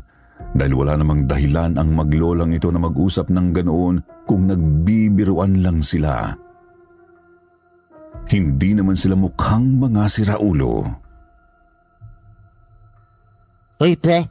dahil 0.52 0.74
wala 0.76 1.00
namang 1.00 1.26
dahilan 1.30 1.80
ang 1.80 1.90
maglolang 1.96 2.52
ito 2.52 2.68
na 2.70 2.80
mag-usap 2.82 3.32
ng 3.32 3.48
ganoon 3.56 4.04
kung 4.28 4.48
nagbibiruan 4.48 5.64
lang 5.64 5.80
sila. 5.80 6.36
Hindi 8.28 8.78
naman 8.78 8.96
sila 8.96 9.18
mukhang 9.18 9.80
mga 9.82 10.02
siraulo. 10.08 10.86
Hoy, 13.82 13.98
pre. 13.98 14.30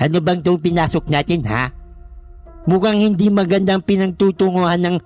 Ano 0.00 0.18
bang 0.24 0.40
itong 0.40 0.58
pinasok 0.58 1.06
natin, 1.12 1.46
ha? 1.46 1.70
Mukhang 2.64 2.96
hindi 2.98 3.28
magandang 3.28 3.84
pinagtutunguhan 3.84 4.80
ng 4.82 4.96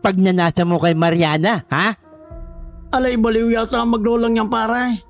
pagnanasa 0.00 0.64
mo 0.64 0.80
kay 0.80 0.96
Mariana, 0.96 1.62
ha? 1.68 1.92
Alay 2.90 3.20
baliw 3.20 3.52
yata 3.52 3.84
ang 3.84 3.92
maglolang 3.92 4.32
niyang 4.32 4.48
pare. 4.48 5.04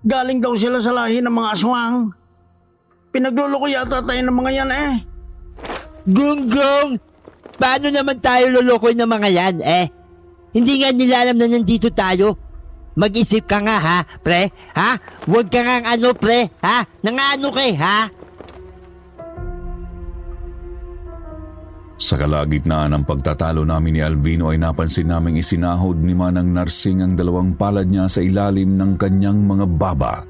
Galing 0.00 0.40
daw 0.40 0.56
sila 0.56 0.80
sa 0.80 0.96
lahi 0.96 1.20
ng 1.20 1.34
mga 1.34 1.50
aswang. 1.52 2.19
Pinagluloko 3.10 3.66
yata 3.66 3.98
tayo 4.02 4.20
ng 4.22 4.36
mga 4.38 4.52
yan 4.62 4.70
eh. 4.70 4.94
Gunggong! 6.06 7.10
Paano 7.60 7.92
naman 7.92 8.16
tayo 8.24 8.48
lulukoy 8.48 8.96
ng 8.96 9.04
mga 9.04 9.28
yan, 9.28 9.56
eh? 9.60 9.86
Hindi 10.56 10.80
nga 10.80 10.90
nila 10.96 11.16
alam 11.28 11.36
na 11.36 11.46
nandito 11.46 11.92
tayo. 11.92 12.48
mag-isip 13.00 13.46
ka 13.46 13.62
nga 13.64 13.78
ha, 13.80 13.98
pre. 14.20 14.50
Ha? 14.76 14.96
Huwag 15.24 15.48
ka 15.48 15.60
nga 15.62 15.94
ano, 15.94 16.12
pre. 16.12 16.52
Ha? 16.60 16.84
Nangano 17.00 17.48
kay, 17.54 17.72
ha? 17.78 18.08
Sa 22.00 22.16
kalagitnaan 22.16 22.96
ng 22.96 23.04
pagtatalo 23.04 23.64
namin 23.64 23.92
ni 23.96 24.00
Alvino 24.00 24.48
ay 24.48 24.56
napansin 24.56 25.12
naming 25.12 25.36
isinahod 25.36 26.00
ni 26.00 26.16
Manang 26.16 26.48
Narsing 26.48 27.04
ang 27.04 27.12
dalawang 27.12 27.56
palad 27.56 27.88
niya 27.88 28.08
sa 28.08 28.24
ilalim 28.24 28.76
ng 28.76 28.96
kanyang 28.96 29.44
mga 29.44 29.64
baba. 29.68 30.29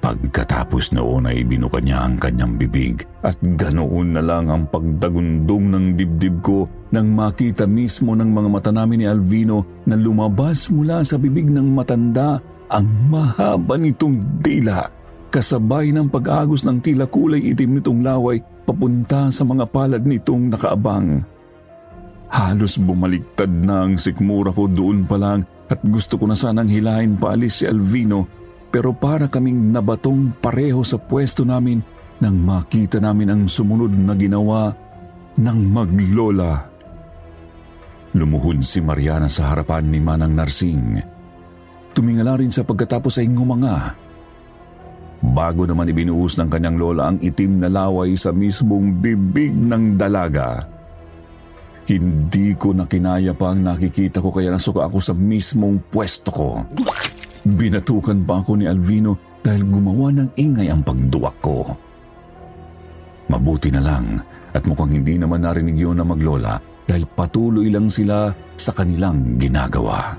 Pagkatapos 0.00 0.96
noon 0.96 1.28
ay 1.28 1.44
binuka 1.44 1.76
niya 1.76 2.08
ang 2.08 2.16
kanyang 2.16 2.56
bibig 2.56 3.04
at 3.20 3.36
ganoon 3.36 4.16
na 4.16 4.24
lang 4.24 4.48
ang 4.48 4.64
pagdagundong 4.72 5.68
ng 5.68 5.86
dibdib 5.92 6.40
ko 6.40 6.64
nang 6.88 7.12
makita 7.12 7.68
mismo 7.68 8.16
ng 8.16 8.32
mga 8.32 8.48
mata 8.48 8.72
namin 8.72 9.04
ni 9.04 9.06
Alvino 9.06 9.84
na 9.84 10.00
lumabas 10.00 10.72
mula 10.72 11.04
sa 11.04 11.20
bibig 11.20 11.52
ng 11.52 11.76
matanda 11.76 12.40
ang 12.72 12.88
mahaba 13.12 13.76
nitong 13.76 14.40
dila 14.40 14.88
kasabay 15.28 15.92
ng 15.92 16.08
pag-agos 16.08 16.64
ng 16.64 16.80
tila 16.80 17.04
kulay 17.04 17.52
itim 17.52 17.76
nitong 17.76 18.00
laway 18.00 18.40
papunta 18.64 19.28
sa 19.28 19.44
mga 19.44 19.68
palad 19.68 20.02
nitong 20.02 20.48
nakaabang. 20.48 21.22
Halos 22.30 22.80
bumaliktad 22.80 23.52
na 23.52 23.84
ang 23.84 24.00
sikmura 24.00 24.48
ko 24.48 24.64
doon 24.64 25.04
pa 25.04 25.20
lang 25.20 25.44
at 25.68 25.84
gusto 25.84 26.16
ko 26.16 26.24
na 26.24 26.34
sanang 26.34 26.72
hilahin 26.72 27.20
paalis 27.20 27.62
si 27.62 27.64
Alvino 27.68 28.39
pero 28.70 28.94
para 28.94 29.26
kaming 29.26 29.74
nabatong 29.74 30.38
pareho 30.38 30.86
sa 30.86 30.96
pwesto 30.96 31.42
namin 31.42 31.82
nang 32.22 32.38
makita 32.38 33.02
namin 33.02 33.34
ang 33.34 33.42
sumunod 33.50 33.90
na 33.90 34.14
ginawa 34.14 34.70
ng 35.34 35.58
maglola. 35.66 36.70
Lumuhod 38.14 38.62
si 38.62 38.82
Mariana 38.82 39.30
sa 39.30 39.50
harapan 39.50 39.86
ni 39.86 39.98
Manang 40.02 40.34
Narsing. 40.34 40.98
Tumingala 41.94 42.38
rin 42.38 42.50
sa 42.50 42.66
pagkatapos 42.66 43.18
ay 43.18 43.30
ngumanga. 43.30 43.94
Bago 45.20 45.68
naman 45.68 45.90
ibinuhos 45.90 46.40
ng 46.40 46.48
kanyang 46.48 46.80
lola 46.80 47.12
ang 47.12 47.18
itim 47.20 47.60
na 47.60 47.68
laway 47.68 48.16
sa 48.16 48.32
mismong 48.32 48.98
bibig 48.98 49.52
ng 49.52 49.94
dalaga. 49.94 50.64
Hindi 51.90 52.54
ko 52.54 52.72
na 52.72 52.86
kinaya 52.86 53.34
pa 53.34 53.52
ang 53.52 53.66
nakikita 53.66 54.22
ko 54.22 54.30
kaya 54.30 54.54
nasuka 54.54 54.86
ako 54.86 54.98
sa 55.02 55.12
mismong 55.12 55.90
pwesto 55.90 56.30
ko. 56.30 56.48
Binatukan 57.40 58.28
pa 58.28 58.44
ako 58.44 58.60
ni 58.60 58.68
Alvino 58.68 59.40
dahil 59.40 59.64
gumawa 59.64 60.12
ng 60.12 60.36
ingay 60.36 60.68
ang 60.68 60.84
pagduwak 60.84 61.36
ko. 61.40 61.64
Mabuti 63.32 63.72
na 63.72 63.80
lang 63.80 64.20
at 64.52 64.62
mukhang 64.68 65.00
hindi 65.00 65.16
naman 65.16 65.46
narinig 65.46 65.78
yun 65.78 65.96
na 65.96 66.04
maglola 66.04 66.60
dahil 66.84 67.06
patuloy 67.08 67.72
lang 67.72 67.88
sila 67.88 68.28
sa 68.58 68.74
kanilang 68.76 69.40
ginagawa. 69.40 70.18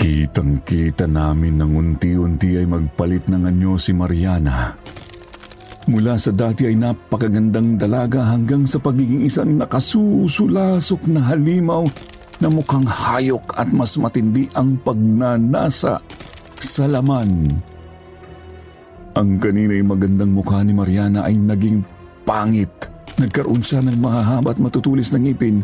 Kitang-kita 0.00 1.04
namin 1.04 1.60
nang 1.60 1.76
unti-unti 1.76 2.56
ay 2.56 2.64
magpalit 2.64 3.28
ng 3.28 3.44
anyo 3.44 3.76
si 3.76 3.92
Mariana. 3.92 4.72
Mula 5.90 6.14
sa 6.20 6.30
dati 6.30 6.68
ay 6.68 6.76
napakagandang 6.76 7.80
dalaga 7.80 8.28
hanggang 8.30 8.68
sa 8.68 8.78
pagiging 8.78 9.26
isang 9.26 9.58
nakasusulasok 9.58 11.08
na 11.10 11.20
halimaw 11.32 11.84
na 12.40 12.48
mukhang 12.48 12.88
hayok 12.88 13.52
at 13.54 13.68
mas 13.70 14.00
matindi 14.00 14.48
ang 14.56 14.80
pagnanasa 14.80 16.00
sa 16.56 16.84
laman. 16.88 17.48
Ang 19.16 19.36
kanina'y 19.36 19.84
magandang 19.84 20.32
mukha 20.32 20.64
ni 20.64 20.72
Mariana 20.72 21.28
ay 21.28 21.36
naging 21.36 21.84
pangit. 22.24 22.72
Nagkaroon 23.20 23.60
siya 23.60 23.84
ng 23.84 24.00
mahahaba 24.00 24.56
at 24.56 24.60
matutulis 24.62 25.12
na 25.12 25.20
ngipin. 25.20 25.60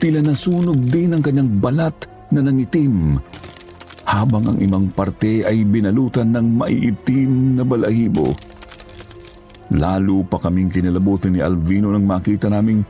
Tila 0.00 0.24
nasunog 0.24 0.80
din 0.88 1.12
ang 1.12 1.20
kanyang 1.20 1.60
balat 1.60 1.96
na 2.32 2.40
nangitim 2.40 3.20
habang 4.04 4.46
ang 4.46 4.58
imang 4.60 4.92
parte 4.94 5.42
ay 5.44 5.64
binalutan 5.64 6.32
ng 6.32 6.46
maiitim 6.60 7.58
na 7.60 7.64
balahibo. 7.66 8.32
Lalo 9.74 10.22
pa 10.24 10.38
kaming 10.38 10.70
kinalabutan 10.70 11.34
ni 11.34 11.40
Alvino 11.42 11.90
nang 11.90 12.06
makita 12.06 12.46
naming 12.46 12.84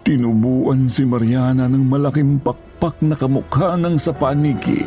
tinubuan 0.00 0.88
si 0.88 1.04
Mariana 1.04 1.68
ng 1.68 1.84
malaking 1.86 2.40
pakpak 2.40 2.71
na 3.04 3.14
kamukha 3.14 3.78
ng 3.78 3.94
sa 3.94 4.10
paniki. 4.10 4.82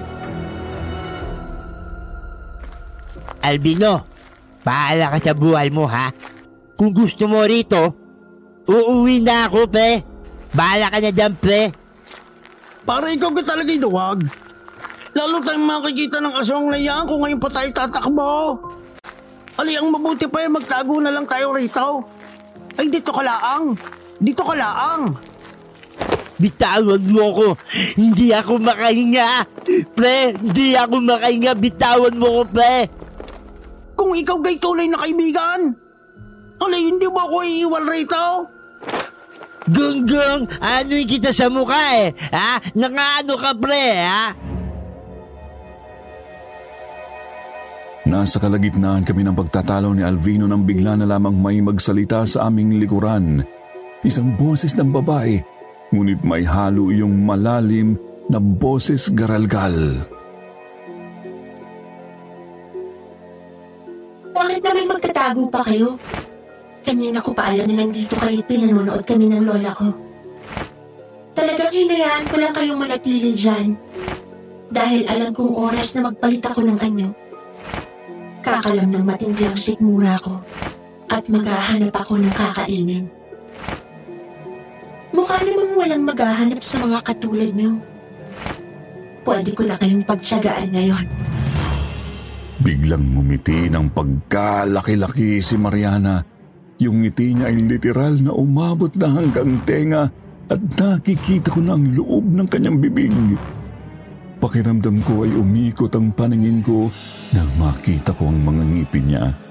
Albino, 3.45 4.03
paala 4.65 5.15
ka 5.15 5.17
sa 5.21 5.34
buhay 5.38 5.69
mo 5.71 5.86
ha. 5.88 6.12
Kung 6.75 6.91
gusto 6.91 7.29
mo 7.29 7.45
rito, 7.47 7.93
uuwi 8.67 9.23
na 9.23 9.47
ako, 9.47 9.69
pre. 9.69 10.01
Bahala 10.51 10.91
ka 10.91 10.99
na 10.99 11.12
dyan, 11.13 11.34
pre. 11.38 11.71
Para 12.84 13.13
ikaw 13.13 13.31
ka 13.31 13.55
talaga 13.55 13.71
inuwag. 13.71 14.27
Lalo 15.15 15.39
tayong 15.39 15.63
makikita 15.63 16.19
ng 16.19 16.36
aswang 16.36 16.67
na 16.67 16.75
yan 16.75 17.08
kung 17.08 17.23
ngayon 17.23 17.39
pa 17.39 17.47
tayo 17.47 17.69
tatakbo. 17.71 18.60
Ali, 19.55 19.79
ang 19.79 19.88
mabuti 19.88 20.27
pa 20.27 20.43
yung 20.43 20.60
magtago 20.60 20.99
na 20.99 21.15
lang 21.15 21.23
tayo 21.23 21.55
rito. 21.55 22.03
Ay, 22.75 22.91
dito 22.91 23.15
ka 23.15 23.23
laang. 23.23 23.71
Dito 24.19 24.43
ka 24.43 24.51
laang. 24.51 25.15
Bitawan 26.36 27.04
mo 27.08 27.32
ako. 27.32 27.48
Hindi 27.95 28.36
ako 28.36 28.60
makahinga. 28.60 29.30
Pre, 29.95 30.17
hindi 30.36 30.76
ako 30.76 30.95
makahinga. 31.00 31.52
Bitawan 31.56 32.15
mo 32.19 32.28
ko, 32.28 32.41
pre. 32.52 32.76
Kung 33.95 34.12
ikaw 34.12 34.38
gay 34.43 34.60
tunay 34.60 34.91
na 34.91 35.00
kaibigan. 35.00 35.71
Ali, 36.60 36.91
hindi 36.91 37.08
mo 37.08 37.19
ako 37.24 37.38
iiwan 37.43 37.86
rito. 37.88 38.26
Gunggong, 39.65 40.45
ano 40.62 40.91
yung 40.93 41.10
kita 41.10 41.34
sa 41.34 41.50
mukha 41.50 42.06
eh? 42.06 42.13
Ha? 42.30 42.62
Nangano 42.78 43.34
ka, 43.34 43.52
pre, 43.58 43.88
ha? 43.98 44.24
Nasa 48.06 48.38
kalagitnaan 48.38 49.02
kami 49.02 49.26
ng 49.26 49.34
pagtatalo 49.34 49.89
ni 49.98 50.06
Alvino 50.06 50.45
nang 50.45 50.62
bigla 50.62 50.93
na 50.93 51.10
lamang 51.10 51.34
may 51.34 51.58
magsalita 51.65 52.21
sa 52.30 52.45
aming 52.45 52.78
likuran. 52.78 53.41
Isang 54.06 54.38
boses 54.38 54.78
ng 54.78 54.93
babae, 54.93 55.41
ngunit 55.93 56.21
may 56.26 56.45
halo 56.45 56.89
yung 56.89 57.26
malalim 57.26 58.00
na 58.30 58.41
boses 58.41 59.13
garalgal. 59.13 59.74
Bakit 64.36 64.62
naman 64.65 64.91
magtatago 64.91 65.48
pa 65.48 65.62
kayo? 65.63 65.95
Kanina 66.86 67.17
ko 67.21 67.34
pa 67.34 67.50
alam 67.50 67.65
na 67.65 67.82
nandito 67.82 68.13
kayo 68.17 68.45
pinanonood 68.45 69.02
kami 69.06 69.26
ng 69.30 69.45
lola 69.45 69.74
ko. 69.74 69.89
Talagang 71.36 71.74
hinayaan 71.74 72.26
ko 72.30 72.36
lang 72.38 72.54
kayong 72.54 72.80
manatili 72.80 73.34
dyan. 73.34 73.74
Dahil 74.69 75.06
alam 75.10 75.34
kong 75.34 75.54
oras 75.56 75.93
na 75.95 76.10
magpalit 76.10 76.43
ako 76.45 76.62
ng 76.65 76.78
anyo. 76.82 77.10
Kakalam 78.45 78.89
ng 78.93 79.06
matindi 79.06 79.50
ang 79.50 79.58
sikmura 79.58 80.21
ko 80.21 80.41
at 81.10 81.26
maghahanap 81.26 81.93
ako 81.93 82.21
ng 82.21 82.34
kakainin. 82.34 83.06
Mukha 85.15 85.39
namang 85.47 85.73
walang 85.80 86.04
maghahanap 86.04 86.60
sa 86.60 86.75
mga 86.84 86.99
katulad 86.99 87.56
niyo. 87.56 87.80
Pwede 89.23 89.56
ko 89.56 89.63
na 89.63 89.80
kayong 89.80 90.04
pagtsagaan 90.04 90.75
ngayon. 90.75 91.06
Biglang 92.60 93.15
ngumiti 93.15 93.71
ng 93.71 93.95
pagkalaki-laki 93.95 95.39
si 95.39 95.56
Mariana. 95.56 96.19
Yung 96.84 96.99
ngiti 96.99 97.32
niya 97.32 97.47
ay 97.47 97.63
literal 97.63 98.19
na 98.19 98.36
umabot 98.36 98.91
na 98.99 99.08
hanggang 99.08 99.56
tenga 99.63 100.12
at 100.51 100.60
nakikita 100.75 101.56
ko 101.56 101.63
na 101.63 101.80
ang 101.80 101.95
loob 101.95 102.28
ng 102.36 102.47
kanyang 102.51 102.84
bibig. 102.84 103.15
Pakiramdam 104.43 104.99
ko 105.08 105.23
ay 105.23 105.32
umikot 105.32 105.95
ang 105.95 106.12
paningin 106.12 106.60
ko 106.60 106.91
nang 107.32 107.49
makita 107.56 108.12
ko 108.12 108.28
ang 108.28 108.43
mga 108.43 108.63
ngipin 108.67 109.06
niya. 109.08 109.44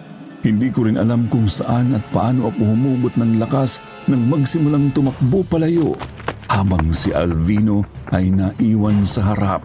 Hindi 0.44 0.68
ko 0.68 0.84
rin 0.84 1.00
alam 1.00 1.24
kung 1.32 1.48
saan 1.48 1.96
at 1.96 2.04
paano 2.12 2.52
ako 2.52 2.60
humubot 2.68 3.16
ng 3.16 3.40
lakas 3.40 3.80
nang 4.04 4.28
magsimulang 4.28 4.92
tumakbo 4.92 5.40
palayo 5.40 5.96
habang 6.52 6.92
si 6.92 7.16
Alvino 7.16 7.80
ay 8.12 8.28
naiwan 8.28 9.00
sa 9.00 9.32
harap 9.32 9.64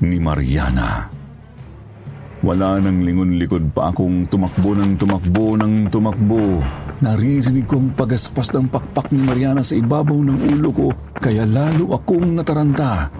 ni 0.00 0.16
Mariana. 0.16 1.12
Wala 2.40 2.80
nang 2.80 3.04
lingon-likod 3.04 3.76
pa 3.76 3.92
akong 3.92 4.24
tumakbo 4.32 4.72
ng 4.72 4.96
tumakbo 4.96 5.60
ng 5.60 5.92
tumakbo. 5.92 6.64
Naririnig 7.04 7.68
ko 7.68 7.84
ang 7.84 7.92
pagaspas 7.92 8.48
ng 8.56 8.72
pakpak 8.72 9.12
ni 9.12 9.20
Mariana 9.20 9.60
sa 9.60 9.76
ibabaw 9.76 10.24
ng 10.24 10.38
ulo 10.56 10.70
ko 10.72 10.88
kaya 11.20 11.44
lalo 11.44 11.92
akong 12.00 12.32
nataranta. 12.32 13.12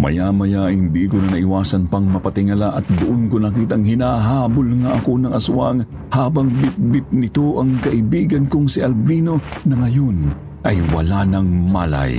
Maya-maya 0.00 0.72
hindi 0.72 1.04
ko 1.04 1.20
na 1.20 1.36
naiwasan 1.36 1.84
pang 1.92 2.08
mapatingala 2.08 2.72
at 2.72 2.88
doon 3.04 3.28
ko 3.28 3.36
nakitang 3.36 3.84
hinahabol 3.84 4.64
nga 4.80 4.96
ako 4.96 5.12
ng 5.20 5.32
aswang 5.36 5.84
habang 6.08 6.48
bit-bit 6.48 7.04
nito 7.12 7.60
ang 7.60 7.76
kaibigan 7.84 8.48
kong 8.48 8.64
si 8.64 8.80
Alvino 8.80 9.36
na 9.68 9.76
ngayon 9.76 10.32
ay 10.64 10.80
wala 10.96 11.28
ng 11.28 11.48
malay. 11.68 12.16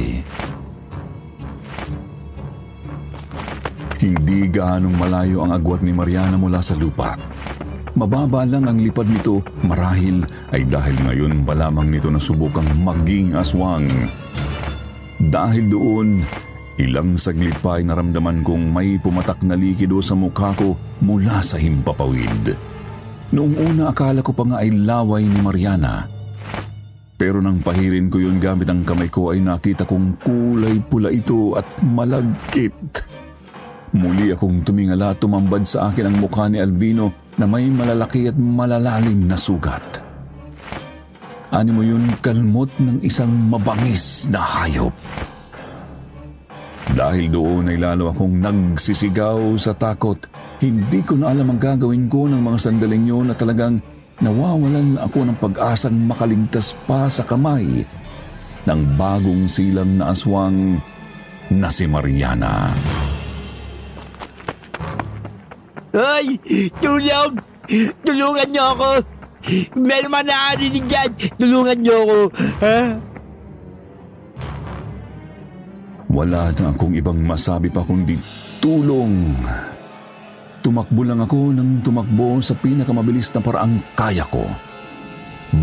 Hindi 3.97 4.45
gaanong 4.45 4.95
malayo 5.01 5.41
ang 5.41 5.57
agwat 5.57 5.81
ni 5.81 5.89
Mariana 5.89 6.37
mula 6.37 6.61
sa 6.61 6.77
lupa. 6.77 7.17
Mababa 7.97 8.45
lang 8.45 8.69
ang 8.69 8.77
lipad 8.77 9.09
nito 9.09 9.41
marahil 9.65 10.21
ay 10.53 10.69
dahil 10.69 11.01
ngayon 11.01 11.41
pa 11.41 11.57
lamang 11.57 11.89
nito 11.89 12.13
nasubukang 12.13 12.65
maging 12.85 13.33
aswang. 13.33 13.89
Dahil 15.21 15.65
doon, 15.69 16.21
Ilang 16.79 17.19
saglit 17.19 17.59
pa 17.59 17.75
ay 17.79 17.83
naramdaman 17.83 18.47
kong 18.47 18.71
may 18.71 18.95
pumatak 18.95 19.43
na 19.43 19.59
likido 19.59 19.99
sa 19.99 20.15
mukha 20.15 20.55
ko 20.55 20.79
mula 21.03 21.43
sa 21.43 21.59
himpapawid. 21.59 22.55
Noong 23.31 23.55
una 23.59 23.91
akala 23.91 24.23
ko 24.23 24.31
pa 24.31 24.43
nga 24.47 24.57
ay 24.63 24.71
laway 24.71 25.23
ni 25.23 25.39
Mariana. 25.39 26.07
Pero 27.15 27.37
nang 27.37 27.61
pahirin 27.61 28.09
ko 28.09 28.17
yun 28.17 28.41
gamit 28.41 28.65
ang 28.71 28.81
kamay 28.81 29.11
ko 29.11 29.29
ay 29.29 29.43
nakita 29.43 29.85
kong 29.85 30.25
kulay 30.25 30.79
pula 30.81 31.11
ito 31.13 31.53
at 31.59 31.67
malagkit. 31.85 32.73
Muli 33.91 34.31
akong 34.31 34.63
tumingala 34.63 35.11
at 35.11 35.19
tumambad 35.19 35.67
sa 35.67 35.91
akin 35.91 36.07
ang 36.07 36.17
mukha 36.23 36.47
ni 36.47 36.57
Albino 36.57 37.35
na 37.35 37.45
may 37.45 37.67
malalaki 37.67 38.31
at 38.31 38.35
malalalim 38.39 39.27
na 39.27 39.35
sugat. 39.35 40.01
Ani 41.51 41.75
mo 41.75 41.83
yun 41.83 42.15
kalmot 42.23 42.71
ng 42.79 43.03
isang 43.03 43.31
mabangis 43.51 44.31
na 44.31 44.39
hayop. 44.39 44.95
Dahil 46.89 47.29
doon 47.29 47.69
ay 47.69 47.77
lalo 47.77 48.09
akong 48.09 48.41
nagsisigaw 48.41 49.55
sa 49.55 49.77
takot. 49.77 50.17
Hindi 50.59 51.05
ko 51.05 51.15
na 51.15 51.31
alam 51.31 51.53
ang 51.53 51.61
gagawin 51.61 52.09
ko 52.09 52.25
ng 52.25 52.41
mga 52.41 52.57
sandaling 52.57 53.05
yun 53.05 53.29
na 53.29 53.35
talagang 53.37 53.77
nawawalan 54.21 54.97
ako 55.01 55.19
ng 55.25 55.37
pag-asang 55.37 55.97
makaligtas 56.05 56.77
pa 56.85 57.09
sa 57.09 57.25
kamay 57.25 57.85
ng 58.65 58.81
bagong 58.97 59.49
silang 59.49 59.97
na 59.97 60.13
aswang 60.13 60.77
na 61.49 61.69
si 61.73 61.89
Mariana. 61.89 62.73
Ay! 65.91 66.39
Tulong! 66.79 67.35
Tulungan 68.05 68.47
niyo 68.47 68.65
ako! 68.77 68.89
Meron 69.75 70.13
man 70.13 70.23
nakarinig 70.29 70.85
dyan! 70.87 71.09
Tulungan 71.35 71.77
niyo 71.83 71.95
ako! 72.05 72.19
Ha? 72.63 73.10
Wala 76.11 76.51
na 76.51 76.75
akong 76.75 76.91
ibang 76.91 77.23
masabi 77.23 77.71
pa 77.71 77.79
kundi 77.87 78.19
tulong. 78.59 79.31
Tumakbo 80.59 81.01
lang 81.07 81.23
ako 81.23 81.55
ng 81.55 81.81
tumakbo 81.81 82.43
sa 82.43 82.53
pinakamabilis 82.53 83.31
na 83.31 83.39
paraang 83.39 83.79
kaya 83.95 84.27
ko. 84.27 84.43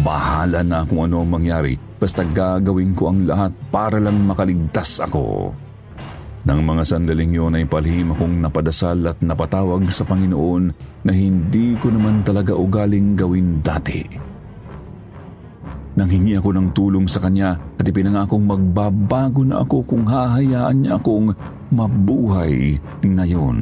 Bahala 0.03 0.65
na 0.65 0.89
kung 0.89 1.05
ano 1.05 1.23
ang 1.23 1.31
mangyari, 1.31 1.77
basta 2.01 2.25
gagawin 2.25 2.97
ko 2.97 3.13
ang 3.13 3.29
lahat 3.29 3.53
para 3.69 4.01
lang 4.01 4.25
makaligtas 4.25 5.05
ako. 5.05 5.53
Nang 6.49 6.65
mga 6.65 6.83
sandaling 6.97 7.37
yun 7.37 7.57
ay 7.57 7.69
palihim 7.69 8.17
akong 8.17 8.41
napadasal 8.41 9.05
at 9.05 9.21
napatawag 9.21 9.85
sa 9.93 10.09
Panginoon 10.09 10.73
na 11.05 11.13
hindi 11.13 11.77
ko 11.77 11.93
naman 11.93 12.25
talaga 12.25 12.57
ugaling 12.57 13.21
gawin 13.21 13.61
dati. 13.61 14.01
Nanghingi 15.99 16.39
ako 16.39 16.55
ng 16.55 16.69
tulong 16.79 17.11
sa 17.11 17.19
kanya 17.19 17.59
at 17.75 17.83
ipinangakong 17.83 18.47
magbabago 18.47 19.43
na 19.43 19.67
ako 19.67 19.83
kung 19.83 20.07
hahayaan 20.07 20.87
niya 20.87 20.95
akong 20.95 21.35
mabuhay 21.75 22.79
ngayon. 23.03 23.59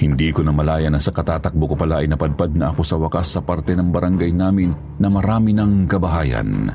Hindi 0.00 0.28
ko 0.32 0.40
na 0.40 0.54
malaya 0.56 0.88
na 0.88 0.96
sa 0.96 1.12
katatakbo 1.12 1.68
ko 1.68 1.74
pala 1.76 2.00
ay 2.00 2.08
napadpad 2.08 2.56
na 2.56 2.72
ako 2.72 2.80
sa 2.80 2.96
wakas 2.96 3.36
sa 3.36 3.44
parte 3.44 3.76
ng 3.76 3.92
barangay 3.92 4.32
namin 4.32 4.72
na 4.96 5.12
marami 5.12 5.52
ng 5.52 5.84
kabahayan. 5.84 6.72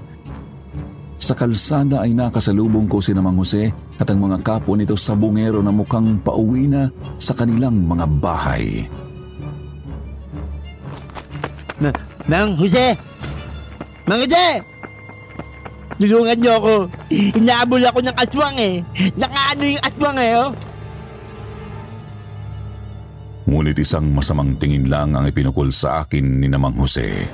Sa 1.17 1.33
kalsada 1.33 2.05
ay 2.05 2.13
nakasalubong 2.13 2.85
ko 2.85 3.01
si 3.01 3.17
Namang 3.17 3.41
Jose 3.41 3.71
at 3.97 4.05
ang 4.13 4.29
mga 4.29 4.43
kapo 4.45 4.77
nito 4.77 4.93
sa 4.93 5.17
bungero 5.17 5.63
na 5.65 5.73
mukhang 5.73 6.21
pauwi 6.21 6.69
na 6.69 6.85
sa 7.17 7.33
kanilang 7.33 7.81
mga 7.81 8.05
bahay. 8.21 8.85
Ma- 11.81 12.12
Mang 12.27 12.55
Jose! 12.55 12.95
Mang 14.07 14.23
Jose! 14.23 14.63
Tulungan 15.99 16.37
niyo 16.39 16.53
ako. 16.59 16.73
Inaabol 17.11 17.83
ako 17.85 17.99
ng 18.03 18.17
aswang 18.17 18.57
eh. 18.59 18.75
Nakaano 19.15 19.63
yung 19.63 19.83
aswang 19.83 20.19
eh, 20.19 20.31
oh. 20.35 20.51
Ngunit 23.43 23.77
isang 23.77 24.07
masamang 24.11 24.55
tingin 24.57 24.87
lang 24.87 25.13
ang 25.13 25.27
ipinukol 25.29 25.69
sa 25.69 26.03
akin 26.03 26.43
ni 26.43 26.47
Namang 26.47 26.79
Jose. 26.79 27.27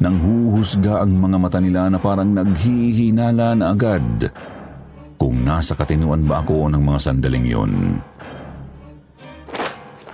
Nang 0.00 0.16
huhusga 0.20 1.04
ang 1.04 1.16
mga 1.16 1.36
mata 1.40 1.58
nila 1.60 1.92
na 1.92 1.98
parang 2.00 2.32
naghihinala 2.32 3.54
na 3.56 3.72
agad 3.72 4.32
kung 5.20 5.44
nasa 5.46 5.78
katinuan 5.78 6.26
ba 6.26 6.42
ako 6.42 6.72
ng 6.72 6.82
mga 6.82 6.98
sandaling 6.98 7.46
yon. 7.46 7.72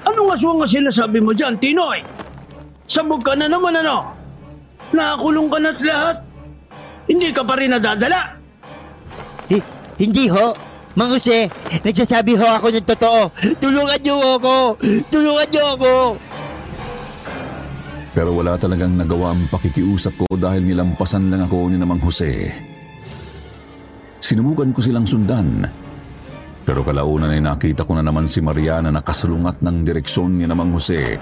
Anong 0.05 0.31
aswang 0.35 0.59
nga 0.61 0.69
sinasabi 0.69 1.19
mo 1.23 1.33
dyan, 1.33 1.57
Tinoy? 1.57 2.18
Sabog 2.89 3.21
ka 3.21 3.37
na 3.37 3.47
naman 3.47 3.77
ano? 3.77 4.17
Nakakulong 4.91 5.49
ka 5.53 5.59
na't 5.61 5.79
lahat. 5.85 6.17
Hindi 7.05 7.29
ka 7.31 7.45
pa 7.45 7.55
rin 7.55 7.73
nadadala. 7.73 8.21
Hi- 9.49 9.69
hindi 10.01 10.25
ho. 10.29 10.57
Mang 10.97 11.15
Jose, 11.15 11.47
nagsasabi 11.85 12.35
ho 12.35 12.47
ako 12.49 12.75
ng 12.75 12.89
totoo. 12.89 13.21
Tulungan 13.61 14.01
niyo 14.03 14.17
ako. 14.35 14.57
Tulungan 15.07 15.47
niyo 15.47 15.65
ako. 15.79 15.93
Pero 18.11 18.35
wala 18.35 18.59
talagang 18.59 18.99
nagawa 18.99 19.31
ang 19.31 19.47
pakikiusap 19.47 20.19
ko 20.19 20.27
dahil 20.35 20.67
nilampasan 20.67 21.31
lang 21.31 21.47
ako 21.47 21.71
ni 21.71 21.79
Namang 21.79 22.03
Jose. 22.03 22.51
Sinubukan 24.19 24.75
ko 24.75 24.81
silang 24.83 25.07
sundan. 25.07 25.63
Pero 26.67 26.83
kalaunan 26.83 27.31
ay 27.31 27.41
nakita 27.41 27.87
ko 27.87 27.95
na 27.95 28.03
naman 28.03 28.27
si 28.27 28.43
Mariana 28.43 28.91
na 28.91 29.01
kasalungat 29.01 29.63
ng 29.63 29.87
direksyon 29.87 30.35
ni 30.35 30.45
Namang 30.45 30.75
Jose. 30.75 31.15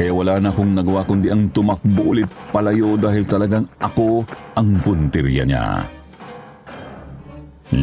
Kaya 0.00 0.16
wala 0.16 0.40
na 0.40 0.48
akong 0.48 0.72
nagawa 0.72 1.04
kundi 1.04 1.28
ang 1.28 1.52
tumakbo 1.52 2.16
ulit 2.16 2.30
palayo 2.48 2.96
dahil 2.96 3.20
talagang 3.28 3.68
ako 3.76 4.24
ang 4.56 4.80
puntirya 4.80 5.44
niya. 5.44 5.84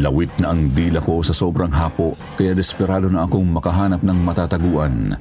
Lawit 0.02 0.34
na 0.42 0.50
ang 0.50 0.74
dila 0.74 0.98
ko 0.98 1.22
sa 1.22 1.30
sobrang 1.30 1.70
hapo 1.70 2.18
kaya 2.34 2.58
desperado 2.58 3.06
na 3.06 3.30
akong 3.30 3.46
makahanap 3.46 4.02
ng 4.02 4.18
matataguan. 4.26 5.14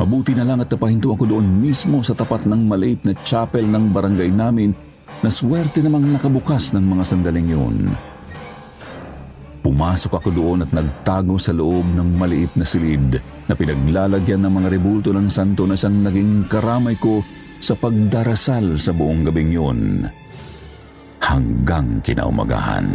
Mabuti 0.00 0.32
na 0.32 0.48
lang 0.48 0.64
at 0.64 0.72
napahinto 0.72 1.12
ako 1.12 1.28
doon 1.28 1.60
mismo 1.60 2.00
sa 2.00 2.16
tapat 2.16 2.48
ng 2.48 2.64
maliit 2.64 3.04
na 3.04 3.12
chapel 3.20 3.68
ng 3.68 3.92
barangay 3.92 4.32
namin 4.32 4.72
na 5.20 5.28
swerte 5.28 5.84
namang 5.84 6.08
nakabukas 6.08 6.72
ng 6.72 6.88
mga 6.88 7.04
sandaling 7.04 7.52
yun. 7.52 7.92
Pumasok 9.62 10.18
ako 10.18 10.30
doon 10.34 10.66
at 10.66 10.74
nagtago 10.74 11.38
sa 11.38 11.54
loob 11.54 11.86
ng 11.94 12.18
maliit 12.18 12.50
na 12.58 12.66
silid 12.66 13.22
na 13.46 13.54
pinaglalagyan 13.54 14.42
ng 14.42 14.52
mga 14.58 14.68
rebulto 14.74 15.14
ng 15.14 15.30
santo 15.30 15.70
na 15.70 15.78
siyang 15.78 16.02
naging 16.02 16.50
karamay 16.50 16.98
ko 16.98 17.22
sa 17.62 17.78
pagdarasal 17.78 18.74
sa 18.74 18.90
buong 18.90 19.22
gabing 19.22 19.54
yun. 19.54 20.10
Hanggang 21.22 22.02
kinaumagahan. 22.02 22.90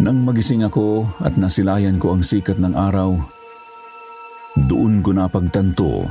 Nang 0.00 0.24
magising 0.24 0.64
ako 0.64 1.04
at 1.20 1.36
nasilayan 1.36 2.00
ko 2.00 2.16
ang 2.16 2.24
sikat 2.24 2.56
ng 2.56 2.72
araw, 2.72 3.12
doon 4.64 5.04
ko 5.04 5.12
napagtanto 5.12 6.08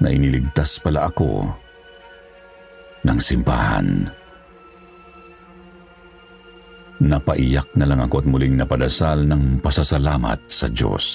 na 0.00 0.08
iniligtas 0.08 0.80
pala 0.80 1.06
ako 1.08 1.48
ng 3.04 3.18
simbahan. 3.20 4.08
Napaiyak 7.00 7.72
na 7.80 7.88
lang 7.88 8.00
ako 8.04 8.24
at 8.24 8.26
muling 8.28 8.60
napadasal 8.60 9.24
ng 9.24 9.64
pasasalamat 9.64 10.40
sa 10.52 10.68
Diyos. 10.68 11.06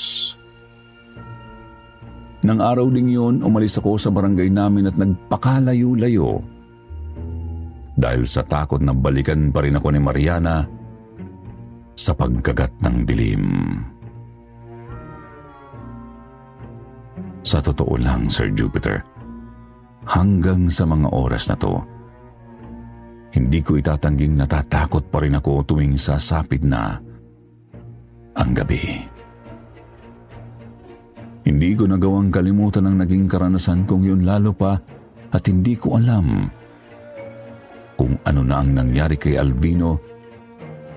Nang 2.45 2.61
araw 2.61 2.89
ding 2.93 3.09
yun, 3.09 3.41
umalis 3.41 3.77
ako 3.81 3.97
sa 3.97 4.13
barangay 4.13 4.49
namin 4.53 4.89
at 4.89 4.97
nagpakalayo-layo. 4.97 6.41
Dahil 7.95 8.25
sa 8.29 8.45
takot 8.45 8.81
na 8.81 8.93
balikan 8.93 9.49
pa 9.49 9.65
rin 9.65 9.77
ako 9.77 9.87
ni 9.93 10.01
Mariana 10.01 10.61
sa 11.95 12.11
pagkagat 12.13 12.81
ng 12.85 12.95
dilim. 13.07 13.45
Sa 17.45 17.61
totoo 17.61 17.93
lang, 18.01 18.25
Sir 18.25 18.49
Jupiter, 18.57 19.05
hanggang 20.09 20.65
sa 20.65 20.89
mga 20.89 21.13
oras 21.13 21.45
na 21.53 21.55
to, 21.61 21.77
hindi 23.37 23.61
ko 23.61 23.77
itatangging 23.77 24.33
natatakot 24.33 25.13
pa 25.13 25.21
rin 25.21 25.37
ako 25.37 25.61
tuwing 25.61 25.93
sasapit 25.93 26.65
na 26.65 26.97
ang 28.33 28.51
gabi. 28.55 28.81
Hindi 31.45 31.77
ko 31.77 31.85
nagawang 31.85 32.33
kalimutan 32.33 32.89
ang 32.89 32.97
naging 32.97 33.29
karanasan 33.29 33.85
kong 33.85 34.01
yun 34.01 34.25
lalo 34.25 34.49
pa 34.49 34.73
at 35.29 35.43
hindi 35.45 35.77
ko 35.77 36.01
alam 36.01 36.49
kung 37.93 38.17
ano 38.25 38.41
na 38.41 38.55
ang 38.57 38.73
nangyari 38.73 39.21
kay 39.21 39.37
Alvino 39.37 40.01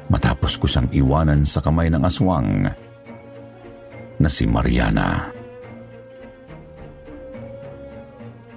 matapos 0.09 0.57
ko 0.57 0.65
siyang 0.65 0.89
iwanan 0.97 1.45
sa 1.45 1.61
kamay 1.61 1.93
ng 1.93 2.01
aswang 2.01 2.65
na 4.19 4.29
si 4.33 4.49
Mariana. 4.49 5.38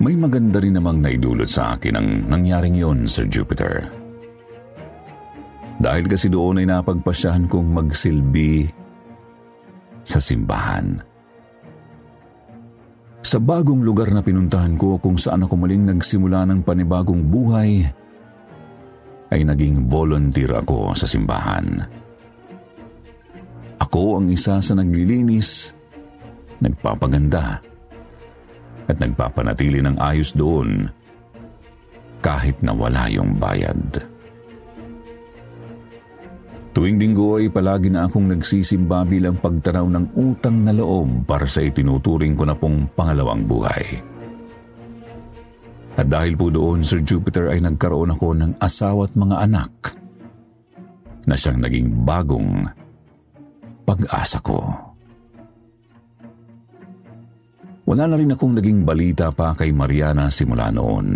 May 0.02 0.18
maganda 0.18 0.58
rin 0.58 0.74
namang 0.74 0.98
naidulot 0.98 1.46
sa 1.46 1.78
akin 1.78 1.94
ang 1.94 2.08
nangyaring 2.26 2.74
yon, 2.74 3.06
Sir 3.06 3.30
Jupiter. 3.30 3.86
Dahil 5.78 6.10
kasi 6.10 6.26
doon 6.26 6.58
ay 6.58 6.66
napagpasyahan 6.66 7.46
kong 7.46 7.70
magsilbi 7.70 8.66
sa 10.02 10.18
simbahan. 10.18 10.98
Sa 13.22 13.38
bagong 13.38 13.86
lugar 13.86 14.10
na 14.10 14.26
pinuntahan 14.26 14.74
ko 14.74 14.98
kung 14.98 15.22
saan 15.22 15.46
ako 15.46 15.54
muling 15.54 15.86
nagsimula 15.86 16.50
ng 16.50 16.66
panibagong 16.66 17.22
buhay, 17.30 17.86
ay 19.30 19.42
naging 19.46 19.86
volunteer 19.86 20.50
ako 20.58 20.98
sa 20.98 21.06
simbahan. 21.06 21.78
Ako 23.78 24.18
ang 24.18 24.34
isa 24.34 24.58
sa 24.58 24.74
naglilinis, 24.74 25.78
nagpapaganda, 26.58 27.62
at 28.90 28.98
nagpapanatili 28.98 29.84
ng 29.84 29.98
ayos 30.02 30.34
doon 30.34 30.90
kahit 32.22 32.62
na 32.62 32.72
wala 32.72 33.10
yung 33.10 33.38
bayad. 33.42 34.06
Tuwing 36.72 36.96
linggo 36.96 37.36
ay 37.36 37.52
palagi 37.52 37.92
na 37.92 38.08
akong 38.08 38.32
nagsisimba 38.32 39.04
bilang 39.04 39.36
pagtanaw 39.36 39.92
ng 39.92 40.06
utang 40.16 40.64
na 40.64 40.72
loob 40.72 41.28
para 41.28 41.44
sa 41.44 41.60
itinuturing 41.60 42.32
ko 42.32 42.48
na 42.48 42.56
pong 42.56 42.88
pangalawang 42.96 43.44
buhay. 43.44 44.00
At 46.00 46.08
dahil 46.08 46.40
po 46.40 46.48
doon, 46.48 46.80
Sir 46.80 47.04
Jupiter, 47.04 47.52
ay 47.52 47.60
nagkaroon 47.60 48.16
ako 48.16 48.28
ng 48.40 48.52
asawa 48.64 49.04
at 49.04 49.20
mga 49.20 49.36
anak 49.44 49.74
na 51.28 51.36
siyang 51.36 51.60
naging 51.60 52.08
bagong 52.08 52.72
pag-asa 53.84 54.40
ko. 54.40 54.91
Wala 57.86 58.04
na 58.06 58.16
rin 58.16 58.34
akong 58.34 58.54
naging 58.58 58.86
balita 58.86 59.34
pa 59.34 59.58
kay 59.58 59.74
Mariana 59.74 60.30
simula 60.30 60.70
noon. 60.70 61.08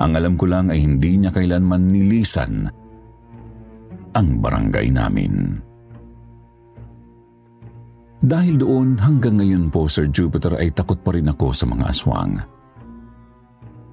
Ang 0.00 0.12
alam 0.16 0.34
ko 0.34 0.48
lang 0.48 0.72
ay 0.72 0.80
hindi 0.80 1.20
niya 1.20 1.30
kailanman 1.30 1.92
nilisan 1.92 2.64
ang 4.10 4.28
barangay 4.42 4.88
namin. 4.90 5.60
Dahil 8.20 8.60
doon 8.60 9.00
hanggang 9.00 9.40
ngayon 9.40 9.72
po 9.72 9.88
Sir 9.88 10.12
Jupiter 10.12 10.60
ay 10.60 10.76
takot 10.76 11.00
pa 11.00 11.16
rin 11.16 11.30
ako 11.30 11.56
sa 11.56 11.64
mga 11.64 11.84
aswang. 11.88 12.36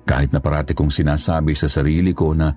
Kahit 0.08 0.32
na 0.36 0.40
parati 0.40 0.76
kong 0.76 0.92
sinasabi 0.92 1.56
sa 1.56 1.72
sarili 1.72 2.12
ko 2.12 2.36
na 2.36 2.52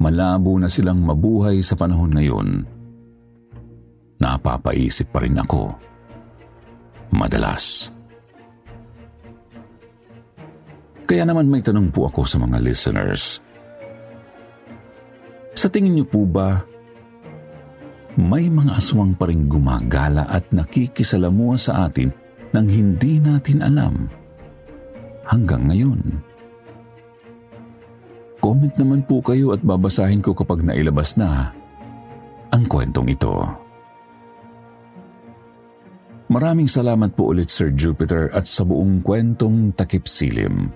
malabo 0.00 0.56
na 0.60 0.68
silang 0.68 1.00
mabuhay 1.00 1.60
sa 1.64 1.76
panahon 1.76 2.12
ngayon, 2.12 2.48
napapaisip 4.20 5.12
pa 5.12 5.24
rin 5.24 5.36
ako. 5.36 5.93
Madalas. 7.14 7.94
Kaya 11.06 11.22
naman 11.22 11.46
may 11.46 11.62
tanong 11.62 11.94
po 11.94 12.10
ako 12.10 12.26
sa 12.26 12.42
mga 12.42 12.58
listeners. 12.58 13.38
Sa 15.54 15.70
tingin 15.70 15.94
niyo 15.94 16.06
po 16.10 16.26
ba 16.26 16.58
may 18.18 18.46
mga 18.50 18.78
aswang 18.78 19.14
pa 19.14 19.30
rin 19.30 19.46
gumagala 19.46 20.26
at 20.26 20.46
nakikisalamuha 20.50 21.56
sa 21.58 21.86
atin 21.86 22.10
nang 22.54 22.70
hindi 22.70 23.18
natin 23.18 23.62
alam 23.62 24.06
hanggang 25.26 25.66
ngayon. 25.66 26.00
Comment 28.38 28.74
naman 28.76 29.02
po 29.08 29.18
kayo 29.24 29.56
at 29.56 29.64
babasahin 29.64 30.22
ko 30.22 30.36
kapag 30.36 30.62
nailabas 30.62 31.16
na 31.18 31.50
ang 32.54 32.64
kwentong 32.70 33.10
ito. 33.10 33.63
Maraming 36.34 36.66
salamat 36.66 37.14
po 37.14 37.30
ulit 37.30 37.46
Sir 37.46 37.70
Jupiter 37.70 38.26
at 38.34 38.42
sa 38.42 38.66
buong 38.66 38.98
kwentong 39.06 39.70
takip 39.78 40.10
silim. 40.10 40.66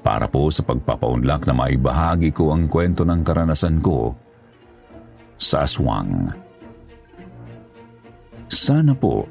Para 0.00 0.24
po 0.24 0.48
sa 0.48 0.64
pagpapaunlak 0.64 1.44
na 1.44 1.52
maibahagi 1.52 2.32
ko 2.32 2.56
ang 2.56 2.64
kwento 2.64 3.04
ng 3.04 3.20
karanasan 3.20 3.76
ko 3.84 4.16
sa 5.36 5.68
aswang. 5.68 6.32
Sana 8.48 8.96
po 8.96 9.28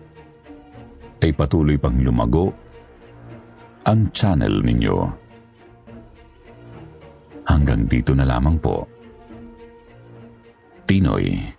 ay 1.18 1.34
patuloy 1.34 1.82
pang 1.82 1.98
lumago 1.98 2.54
ang 3.90 4.14
channel 4.14 4.54
ninyo. 4.62 4.98
Hanggang 7.50 7.90
dito 7.90 8.14
na 8.14 8.30
lamang 8.30 8.62
po. 8.62 8.86
Tinoy. 10.86 11.59